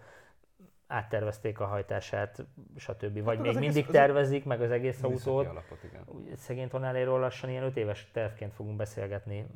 [0.86, 3.22] áttervezték a hajtását, stb.
[3.22, 5.46] Vagy meg még egész- mindig az- tervezik, meg az egész autót.
[5.46, 6.04] alapot, igen.
[6.36, 9.46] Szegény tonáléról lassan ilyen öt éves tervként fogunk beszélgetni,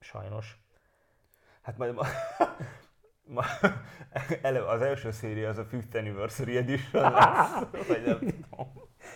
[0.00, 0.65] sajnos.
[1.66, 2.06] Hát majd ma,
[3.36, 3.42] ma,
[4.42, 8.72] elő, az első széria az a Fifth Anniversary Edition lesz, vagy nem tudom.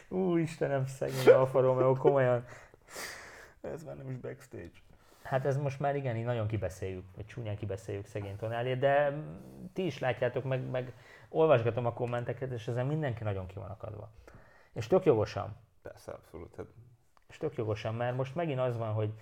[0.08, 2.44] Ú, Istenem, szegény Alfa Romeo, komolyan.
[3.60, 4.70] Ez már nem is backstage.
[5.22, 9.22] Hát ez most már igen, így nagyon kibeszéljük, vagy csúnyán kibeszéljük szegény tonálét, de
[9.72, 10.92] ti is látjátok, meg, meg
[11.28, 14.10] olvasgatom a kommenteket, és ezen mindenki nagyon ki van akadva.
[14.72, 15.56] És tök jogosan.
[15.82, 16.56] Persze, abszolút.
[16.56, 16.66] Hát,
[17.28, 19.12] És tök jogosan, mert most megint az van, hogy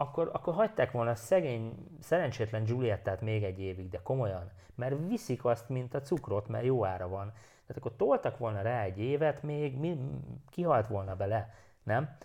[0.00, 5.44] akkor, akkor hagyták volna a szegény, szerencsétlen Giuliettát még egy évig, de komolyan, mert viszik
[5.44, 7.32] azt, mint a cukrot, mert jó ára van.
[7.66, 9.98] Tehát akkor toltak volna rá egy évet még, mi,
[10.50, 12.16] kihalt volna bele, nem?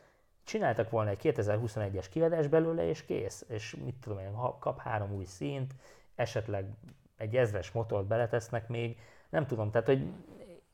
[0.43, 3.45] Csináltak volna egy 2021-es kiadás belőle, és kész.
[3.47, 5.73] És mit tudom én, kap három új színt,
[6.15, 6.69] esetleg
[7.17, 10.11] egy ezres motort beletesznek még, nem tudom, tehát hogy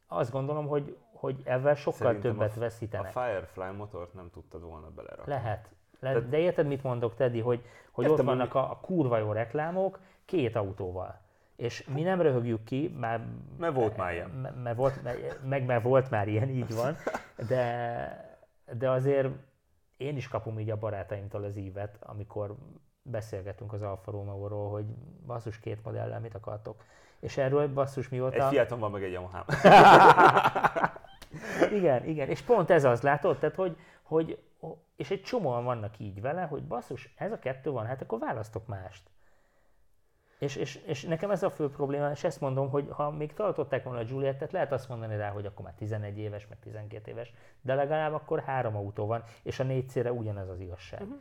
[0.07, 3.11] azt gondolom, hogy, hogy ezzel sokkal Szerintem többet a veszítenek.
[3.11, 5.31] Firefly motort nem tudtad volna belerakni.
[5.31, 5.69] Lehet.
[5.99, 9.31] Le, de érted, mit mondok, Teddy, hogy, hogy Értem, ott vannak a, a kurva jó
[9.31, 11.19] reklámok két autóval.
[11.55, 13.21] És mi nem röhögjük ki, már,
[13.57, 14.29] Mert volt már ilyen.
[14.29, 16.95] me- mert volt, me- meg mert volt már ilyen, így van,
[17.47, 18.37] de,
[18.77, 19.27] de azért
[19.97, 22.55] én is kapom így a barátaimtól az ívet, amikor
[23.01, 24.85] beszélgetünk az Alfa Romeo-ról, hogy
[25.25, 26.83] basszus két modellel mit akartok.
[27.19, 28.47] És erről basszus Egy mióta...
[28.47, 29.45] Fiaton van, meg egy Yamaha.
[31.71, 33.37] Igen, igen, és pont ez az, látod?
[33.37, 34.39] Tehát, hogy, hogy
[34.99, 38.67] és egy csomóan vannak így vele, hogy basszus, ez a kettő van, hát akkor választok
[38.67, 39.09] mást.
[40.39, 43.83] És, és, és nekem ez a fő probléma, és ezt mondom, hogy ha még tartották
[43.83, 47.33] volna a Juliettet, lehet azt mondani rá, hogy akkor már 11 éves, meg 12 éves,
[47.61, 51.01] de legalább akkor három autó van, és a négy cére ugyanez az igazság.
[51.01, 51.17] Uh-huh.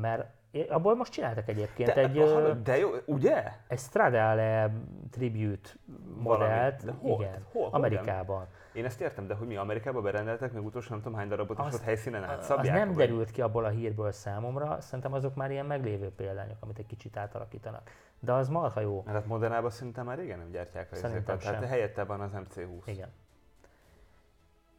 [0.00, 0.26] Mert
[0.68, 1.94] abból most csináltak egyébként.
[1.94, 3.52] De, egy, hallod, de jó, ugye?
[3.68, 4.70] egy Stradale
[5.10, 5.70] Tribute
[6.18, 7.20] modellt, De hol?
[7.20, 7.62] igen, Hol?
[7.62, 7.72] Hogyan?
[7.72, 8.46] Amerikában.
[8.72, 11.74] Én ezt értem, de hogy mi Amerikába berendeltek, még utolsó nem tudom hány darabot, és
[11.74, 12.74] ott helyszínen Az átszabják?
[12.74, 12.96] nem vagy?
[12.96, 17.16] derült ki abból a hírből számomra, szerintem azok már ilyen meglévő példányok, amit egy kicsit
[17.16, 17.90] átalakítanak.
[18.20, 19.02] De az marha jó.
[19.04, 22.30] Mert hát Modernában szerintem már régen nem gyártják a Szerintem izéket, tehát helyette van az
[22.34, 22.82] MC20.
[22.84, 23.08] Igen.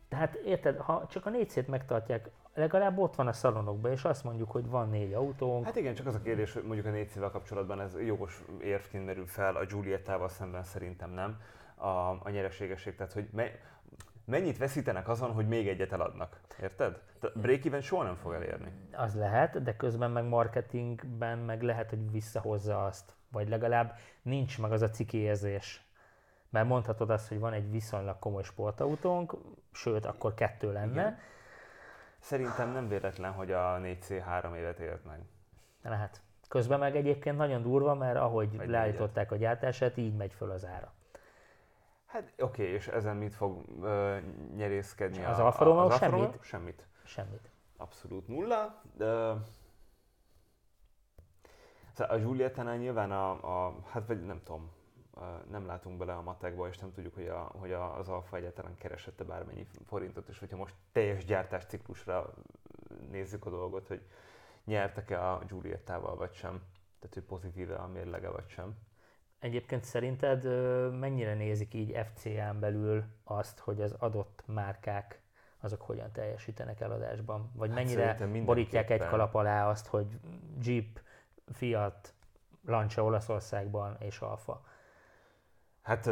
[0.10, 4.24] Tehát érted, ha csak a négy szét megtartják, legalább ott van a szalonokban, és azt
[4.24, 5.65] mondjuk, hogy van négy autónk.
[5.65, 9.06] Hát igen, csak az a kérdés, hogy mondjuk a négy szívvel kapcsolatban ez jogos érvként
[9.06, 11.39] merül fel, a Giuliettával szemben szerintem nem,
[11.76, 11.88] a,
[12.24, 12.96] a nyereségesség.
[12.96, 13.52] Tehát, hogy me,
[14.26, 16.39] mennyit veszítenek azon, hogy még egyet eladnak.
[16.62, 17.00] Érted?
[17.34, 18.72] Break-even soha nem fog elérni.
[18.91, 23.13] Az lehet, de közben meg marketingben meg lehet, hogy visszahozza azt.
[23.32, 25.84] Vagy legalább nincs meg az a ciki érzés.
[26.50, 29.36] Mert mondhatod azt, hogy van egy viszonylag komoly sportautónk,
[29.72, 31.02] sőt, akkor kettő lenne.
[31.02, 31.18] Igen.
[32.26, 35.20] Szerintem nem véletlen, hogy a 4C három évet élt meg.
[35.84, 36.22] Lehet.
[36.48, 40.66] Közben meg egyébként nagyon durva, mert ahogy Megy leállították a gyártását, így megy föl az
[40.66, 40.94] ára.
[42.06, 44.18] Hát oké, okay, és ezen mit fog ö,
[44.56, 45.24] nyerészkedni?
[45.24, 46.38] Az Alfa Romeo semmit?
[46.42, 46.88] Semmit.
[47.04, 47.52] Semmit.
[47.78, 48.82] Abszolút nulla.
[48.94, 49.06] De...
[51.94, 53.30] Szóval a Giulietta-nál nyilván a,
[53.66, 54.72] a, hát vagy nem tudom,
[55.49, 59.23] nem látunk bele a matekba, és nem tudjuk, hogy, a, hogy az Alfa egyáltalán keresette
[59.23, 62.34] bármennyi forintot, és hogyha most teljes gyártásciklusra
[63.10, 64.01] nézzük a dolgot, hogy
[64.65, 66.62] nyertek-e a Giuliettával vagy sem,
[66.99, 68.75] tehát hogy pozitíve a mérlege vagy sem.
[69.39, 70.43] Egyébként szerinted
[70.99, 75.21] mennyire nézik így FCA-n belül azt, hogy az adott márkák
[75.60, 77.51] azok hogyan teljesítenek eladásban?
[77.54, 80.19] Vagy Hát mennyire borítják egy kalap alá azt, hogy
[80.62, 80.99] Jeep,
[81.51, 82.13] Fiat,
[82.65, 84.63] Lancia Olaszországban és Alfa?
[85.86, 86.06] Hát,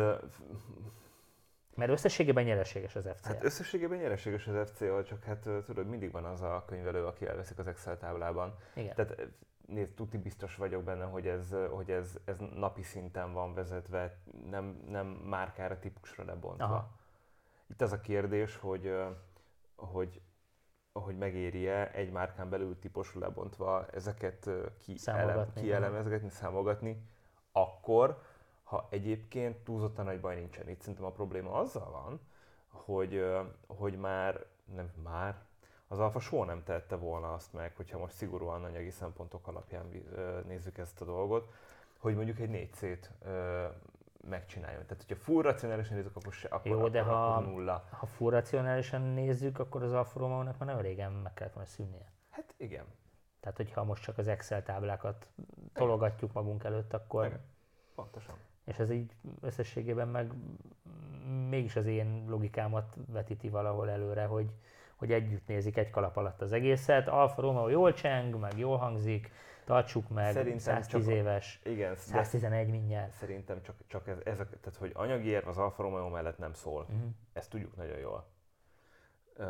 [1.76, 3.28] Mert összességében nyereséges az FCA.
[3.28, 7.60] hát összességében nyereséges az FCA, csak hát tudod, mindig van az a könyvelő, aki elveszik
[7.60, 8.56] az Excel táblában.
[8.76, 8.96] Igen.
[8.96, 9.28] Tehát
[9.66, 14.18] nézd, tuti biztos vagyok benne, hogy ez, hogy ez, ez napi szinten van vezetve,
[14.50, 16.66] nem, nem márkára, típusra lebontva.
[16.66, 16.92] Aha.
[17.68, 18.96] Itt az a kérdés, hogy,
[19.76, 20.22] hogy,
[20.92, 27.08] hogy megéri-e egy márkán belül típusra lebontva ezeket ki, Számolgatni, elem, kielemezgetni, számogatni,
[27.52, 28.22] akkor,
[28.64, 30.70] ha egyébként túlzottan nagy baj nincsen.
[30.70, 32.20] Itt szerintem a probléma azzal van,
[32.68, 33.26] hogy,
[33.68, 34.46] hogy már,
[34.76, 35.36] nem már,
[35.88, 39.86] az Alfa soha nem tette volna azt meg, hogyha most szigorúan anyagi szempontok alapján
[40.48, 41.54] nézzük ezt a dolgot,
[41.98, 43.66] hogy mondjuk egy 4C-t ö,
[44.30, 44.86] megcsináljon.
[44.86, 47.88] Tehát, hogyha full racionálisan nézzük, akkor, se, akkor, Jó, de akkor, ha- akkor nulla.
[47.90, 52.12] Ha full racionálisan nézzük, akkor az Alfa Romeo-nak már nem régen meg kellett volna szűnnie.
[52.30, 52.86] Hát igen.
[53.40, 55.28] Tehát, hogyha most csak az Excel táblákat
[55.74, 57.26] tologatjuk magunk előtt, akkor...
[57.26, 57.42] Igen.
[57.96, 58.36] Pontosan.
[58.66, 60.32] És ez így összességében meg
[61.50, 64.50] mégis az én logikámat vetíti valahol előre, hogy,
[64.96, 67.08] hogy együtt nézik egy kalap alatt az egészet.
[67.08, 69.32] Alfa Romeo jól cseng, meg jól hangzik,
[69.66, 73.12] tartsuk meg, Szerintem 110 csak- éves, Igen, de 111 mindjárt.
[73.12, 76.54] szerintem csak, csak ez, ez a, tehát, hogy anyagi érv az Alfa Romeo mellett nem
[76.54, 76.82] szól.
[76.82, 77.10] Uh-huh.
[77.34, 78.32] Ezt tudjuk nagyon jól.
[79.38, 79.46] Uh,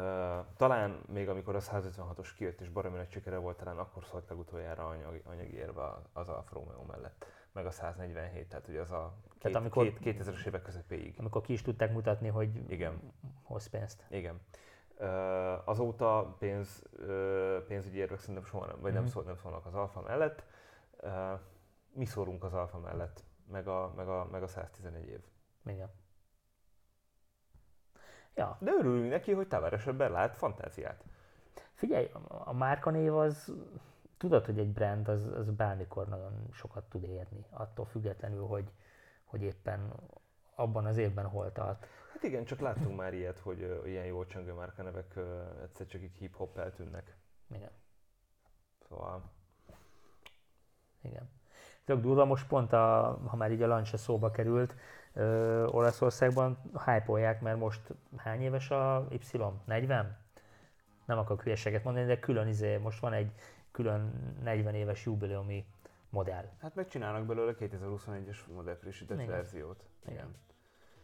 [0.58, 4.88] talán még amikor a 156-os kijött és baromi nagy sikere volt, talán akkor szólt legutoljára
[4.88, 5.82] anyagi, anyagi érve
[6.14, 7.26] az Alfa Romeo mellett.
[7.54, 11.16] Meg a 147, tehát ugye az a két, amikor- két, 2000-es évek közepéig.
[11.20, 13.14] Amikor ki is tudták mutatni, hogy Igen.
[13.44, 14.06] hoz pénzt.
[14.10, 14.42] Igen.
[14.98, 19.12] Uh, azóta pénz, uh, pénzügyi érvek szerintem soha nem, vagy nem, Mhm.
[19.12, 20.44] szól, nem szólnak az alfa mellett.
[21.02, 21.40] Uh,
[21.94, 25.20] mi szórunk az alfa mellett, meg a, meg a, meg a 111 év.
[25.66, 25.90] Igen.
[28.36, 31.04] Ja, De örülünk neki, hogy Tavares ebben lát fantáziát.
[31.74, 33.54] figyelj, a- a márkanév az,
[34.24, 38.72] tudod, hogy egy brand az, az bármikor nagyon sokat tud érni, attól függetlenül, hogy,
[39.24, 39.94] hogy éppen
[40.56, 41.88] abban az évben hol tart.
[42.14, 45.24] Hát igen, csak láttunk már ilyet, hogy uh, ilyen jó csöngő márkanevek uh,
[45.64, 47.16] egyszer csak így hip-hop eltűnnek.
[47.56, 47.72] Igen.
[48.88, 49.32] Szóval
[51.02, 51.30] Igen.
[51.86, 54.76] Tök durva, most pont, a, ha már így a Lancia szóba került,
[55.14, 59.38] ö, Olaszországban hype mert most hány éves a Y?
[59.66, 60.18] 40?
[61.06, 63.32] Nem akarok hülyeséget mondani, de külön izé, most van egy
[63.74, 65.66] külön 40 éves jubileumi
[66.10, 66.50] modell.
[66.62, 69.30] hát megcsinálnak belőle 2021-es modellfrissített Igen.
[69.30, 69.84] verziót.
[70.08, 70.36] Igen.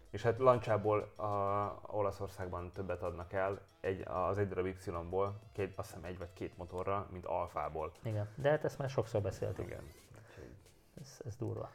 [0.10, 5.88] És hát Lancsából a Olaszországban többet adnak el, egy, az egy darab Y-ból, két, azt
[5.88, 7.92] hiszem egy vagy két motorra, mint Alfából.
[8.04, 9.66] Igen, de hát ezt már sokszor beszéltük.
[9.66, 9.84] Igen.
[11.02, 11.70] Ez, ez durva.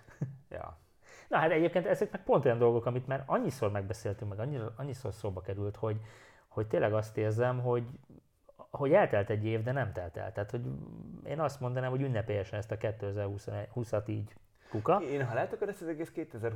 [0.48, 0.76] ja.
[1.28, 5.12] Na hát egyébként ezek meg pont olyan dolgok, amit már annyiszor megbeszéltünk, meg annyira, annyiszor
[5.12, 6.00] szóba került, hogy,
[6.48, 7.86] hogy tényleg azt érzem, hogy,
[8.76, 10.32] hogy eltelt egy év, de nem telt el.
[10.32, 10.64] Tehát, hogy
[11.24, 14.34] én azt mondanám, hogy ünnepélyesen ezt a 2020-at így
[14.68, 15.02] kuka.
[15.10, 16.52] Én ha lehet, akkor ezt az egész 2000,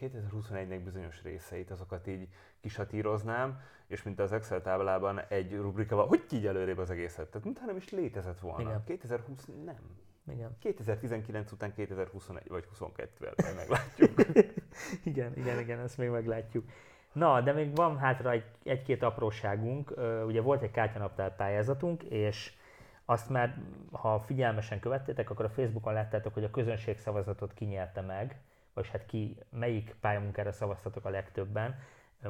[0.00, 2.28] 2021-nek bizonyos részeit, azokat így
[2.60, 7.26] kisatíroznám, és mint az Excel táblában egy rubrika van, hogy így előrébb az egészet.
[7.26, 8.60] Tehát mintha nem is létezett volna.
[8.60, 8.84] Igen.
[8.84, 9.78] 2020 nem.
[10.32, 10.56] Igen.
[10.58, 14.10] 2019 után 2021 vagy 22-vel majd meglátjuk.
[15.04, 16.64] igen, igen, igen, ezt még meglátjuk.
[17.12, 19.94] Na, de még van hátra egy, egy-két apróságunk.
[20.26, 22.52] Ugye volt egy kártyanaptár pályázatunk, és
[23.04, 23.56] azt már,
[23.92, 28.40] ha figyelmesen követtétek, akkor a Facebookon láttátok, hogy a közönség szavazatot kinyerte meg,
[28.74, 31.78] vagy hát ki, melyik pályamunkára szavaztatok a legtöbben.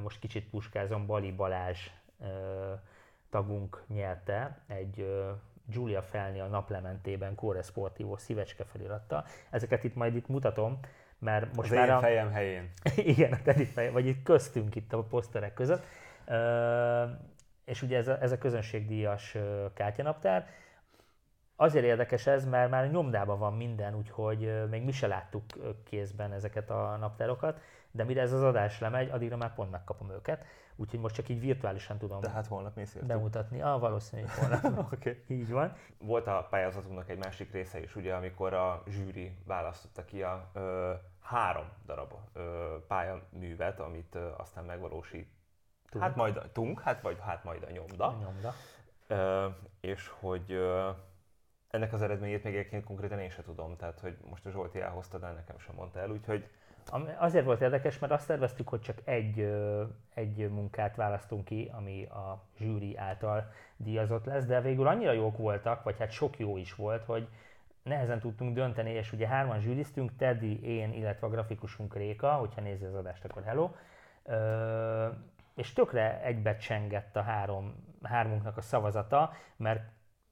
[0.03, 1.91] Most kicsit puskázom, Bali Balázs
[3.31, 5.31] tagunk nyerte egy ö,
[5.65, 9.25] Giulia Felni a naplementében Core Sportivo szívecske felirattal.
[9.51, 10.81] Ezeket itt majd itt mutatom,
[11.19, 11.99] mert most az már én a...
[11.99, 12.71] fejem helyén.
[12.97, 15.85] Igen, a Teddy fej, vagy itt köztünk itt a poszterek között.
[17.65, 19.37] És ugye ez a, ez a közönségdíjas
[19.75, 20.47] kártyanaptár.
[21.57, 25.45] Azért érdekes ez, mert már nyomdában van minden, úgyhogy még mi se láttuk
[25.85, 27.61] kézben ezeket a naptárokat.
[27.91, 30.45] de mire ez az adás lemegy, addigra már pont megkapom őket,
[30.81, 33.09] úgyhogy most csak így virtuálisan tudom Tehát holnap mész értük.
[33.09, 33.61] bemutatni.
[33.63, 34.93] Ah, valószínűleg holnap.
[34.93, 35.25] Oké.
[35.29, 35.77] Így van.
[35.99, 40.93] Volt a pályázatunknak egy másik része is, ugye, amikor a zsűri választotta ki a ö,
[41.21, 45.29] három darab ö, pályaművet, amit ö, aztán megvalósít.
[45.91, 46.05] Tunk.
[46.05, 48.07] Hát majd a tunk, hát vagy hát majd a nyomda.
[48.07, 48.53] A nyomda.
[49.07, 49.49] Ö,
[49.81, 50.91] és hogy ö,
[51.69, 55.19] ennek az eredményét még egyébként konkrétan én sem tudom, tehát hogy most a Zsolti elhozta,
[55.19, 56.49] de nekem sem mondta el, úgyhogy
[57.19, 59.55] azért volt érdekes, mert azt terveztük, hogy csak egy,
[60.15, 65.83] egy munkát választunk ki, ami a zsűri által díjazott lesz, de végül annyira jók voltak,
[65.83, 67.29] vagy hát sok jó is volt, hogy
[67.83, 72.85] nehezen tudtunk dönteni, és ugye hárman zsűriztünk, Teddy, én, illetve a grafikusunk Réka, hogyha nézi
[72.85, 73.71] az adást, akkor hello.
[74.25, 75.09] Ö,
[75.55, 79.83] és tökre egybe csengett a három, hármunknak a szavazata, mert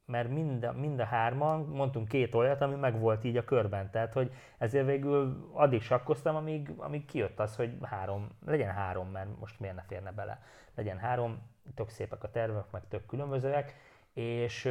[0.07, 3.91] mert mind a, mind a hárman mondtunk két olyat, ami meg volt így a körben.
[3.91, 9.39] Tehát, hogy ezért végül addig sakkoztam, amíg, amíg kijött az, hogy három, legyen három, mert
[9.39, 10.43] most miért ne férne bele.
[10.75, 11.43] Legyen három,
[11.75, 13.75] tök szépek a tervek, meg tök különbözőek,
[14.13, 14.65] és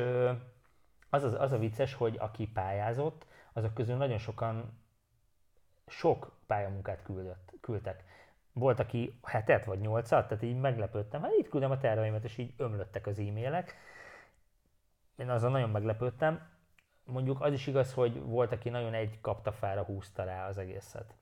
[1.09, 4.79] az, az, az a vicces, hogy aki pályázott, azok közül nagyon sokan
[5.87, 8.03] sok pályamunkát küldött, küldtek.
[8.53, 11.21] Volt, aki hetet vagy nyolcat, tehát így meglepődtem.
[11.21, 13.75] Hát itt küldem a terveimet, és így ömlöttek az e-mailek.
[15.15, 16.47] Én azon nagyon meglepődtem.
[17.05, 21.15] Mondjuk az is igaz, hogy volt, aki nagyon egy kaptafára húzta rá az egészet.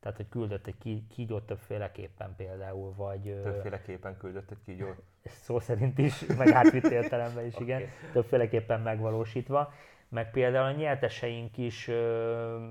[0.00, 5.02] Tehát, hogy küldött egy kígyót többféleképpen például, vagy többféleképpen küldött egy kígyót.
[5.24, 7.90] szó szerint is, meg átvitt értelemben is, igen, Oké.
[8.12, 9.72] többféleképpen megvalósítva.
[10.08, 12.70] Meg például a nyerteseink is ö,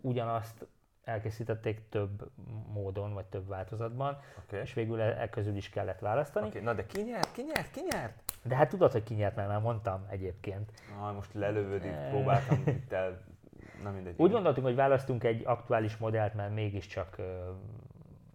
[0.00, 0.66] ugyanazt
[1.04, 2.30] elkészítették több
[2.72, 4.60] módon, vagy több változatban, Oké.
[4.60, 6.46] és végül e, e közül is kellett választani.
[6.46, 8.22] Oké, na de ki nyert, ki nyert, ki nyert?
[8.42, 10.72] De hát tudod, hogy ki nyert, mert már mondtam egyébként.
[10.98, 13.20] Na, most lelövődik, próbáltam itt el,
[13.82, 14.14] na mindegy.
[14.16, 17.50] Úgy gondoltunk, hogy választunk egy aktuális modellt, mert mégiscsak ö,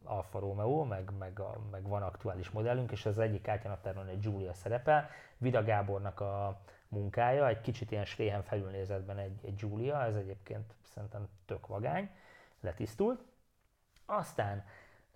[0.04, 4.54] Alfa Romeo, meg, meg, a, meg van aktuális modellünk, és az egyik kártyanaptáron egy Giulia
[4.54, 5.10] szerepel.
[5.38, 11.28] Vida Gábornak a munkája, egy kicsit ilyen sréhen felülnézetben egy, egy Giulia, ez egyébként szerintem
[11.46, 12.10] tök vagány,
[12.60, 13.24] letisztult.
[14.06, 14.66] Aztán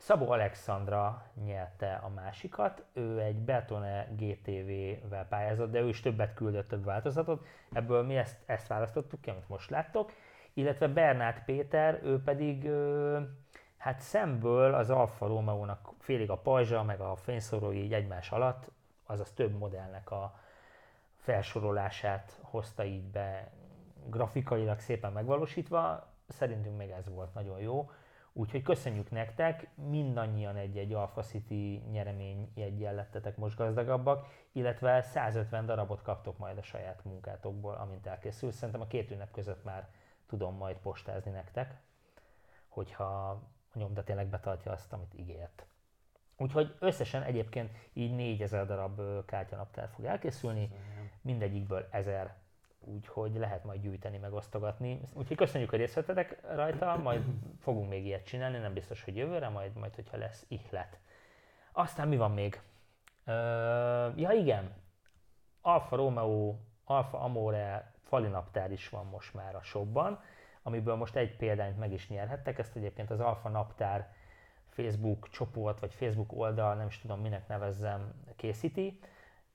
[0.01, 6.67] Szabó Alexandra nyerte a másikat, ő egy Betone GTV-vel pályázott, de ő is többet küldött,
[6.67, 10.11] több változatot, ebből mi ezt, ezt választottuk ki, amit most láttok,
[10.53, 13.19] illetve Bernát Péter, ő pedig ö,
[13.77, 18.71] hát szemből az Alfa Romeo-nak félig a pajzsa, meg a fényszorói így egymás alatt,
[19.05, 20.39] azaz több modellnek a
[21.15, 23.51] felsorolását hozta így be
[24.05, 27.89] grafikailag szépen megvalósítva, szerintünk még ez volt nagyon jó.
[28.33, 36.01] Úgyhogy köszönjük nektek, mindannyian egy-egy Alpha City nyeremény jeggyel lettetek most gazdagabbak, illetve 150 darabot
[36.01, 38.51] kaptok majd a saját munkátokból, amint elkészül.
[38.51, 39.89] Szerintem a két ünnep között már
[40.27, 41.81] tudom majd postázni nektek,
[42.67, 43.29] hogyha
[43.73, 45.65] a nyomda tényleg betartja azt, amit ígért.
[46.37, 50.69] Úgyhogy összesen egyébként így 4000 darab kártyanaptár fog elkészülni,
[51.21, 52.35] mindegyikből 1000
[52.81, 55.01] úgyhogy lehet majd gyűjteni, meg osztogatni.
[55.13, 57.23] Úgyhogy köszönjük, hogy részt vettetek rajta, majd
[57.59, 60.99] fogunk még ilyet csinálni, nem biztos, hogy jövőre, majd, majd hogyha lesz ihlet.
[61.71, 62.61] Aztán mi van még?
[63.25, 63.31] Ö,
[64.15, 64.73] ja igen,
[65.61, 70.23] Alfa Romeo, Alfa Amore falinaptár is van most már a shopban,
[70.63, 74.13] amiből most egy példányt meg is nyerhettek, ezt egyébként az Alfa Naptár
[74.69, 78.99] Facebook csoport, vagy Facebook oldal, nem is tudom minek nevezzem, készíti.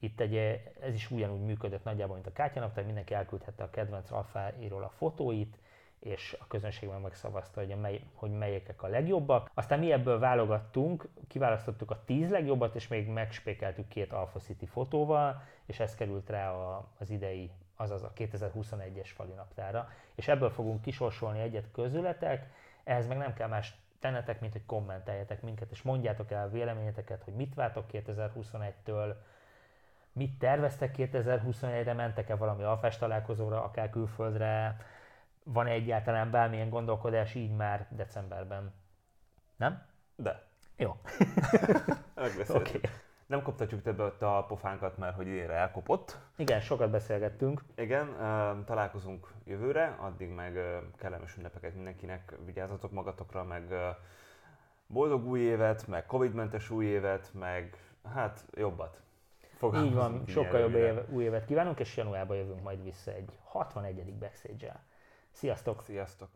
[0.06, 0.36] Itt egy,
[0.80, 5.58] ez is ugyanúgy működött nagyjából, mint a kártyanaptár, mindenki elküldhette a kedvenc alfáiról a fotóit,
[5.98, 9.50] és a közönségben megszavazta, hogy, a mely, hogy melyekek a legjobbak.
[9.54, 15.42] Aztán mi ebből válogattunk, kiválasztottuk a 10 legjobbat, és még megspékeltük két Alpha City fotóval,
[15.64, 19.88] és ez került rá a, az idei, azaz a 2021-es falinaptára.
[20.14, 22.50] És ebből fogunk kisorsolni egyet közületek,
[22.84, 27.22] ehhez meg nem kell más tennetek, mint hogy kommenteljetek minket, és mondjátok el a véleményeteket,
[27.22, 29.14] hogy mit vártok 2021-től,
[30.16, 34.76] mit terveztek 2021-re, mentek-e valami alfás találkozóra, akár külföldre,
[35.44, 38.72] van-e egyáltalán bármilyen gondolkodás így már decemberben?
[39.56, 39.86] Nem?
[40.16, 40.42] De,
[40.76, 40.96] Jó,
[42.14, 42.56] megbeszéltük.
[42.56, 42.80] oké.
[43.26, 46.18] Nem koptatjuk többet a pofánkat, mert hogy idénre elkopott.
[46.36, 47.62] Igen, sokat beszélgettünk.
[47.74, 48.14] Igen,
[48.64, 50.58] találkozunk jövőre, addig meg
[50.96, 53.74] kellemes ünnepeket mindenkinek, vigyázzatok magatokra, meg
[54.86, 57.76] boldog új évet, meg Covid-mentes új évet, meg
[58.14, 59.00] hát jobbat.
[59.56, 61.00] Így Fogalmazunk van, így sokkal jobb előre.
[61.00, 64.14] év, új évet kívánunk, és januárban jövünk majd vissza egy 61.
[64.18, 64.84] backstage-el.
[65.30, 65.82] Sziasztok!
[65.82, 66.28] Sziasztok!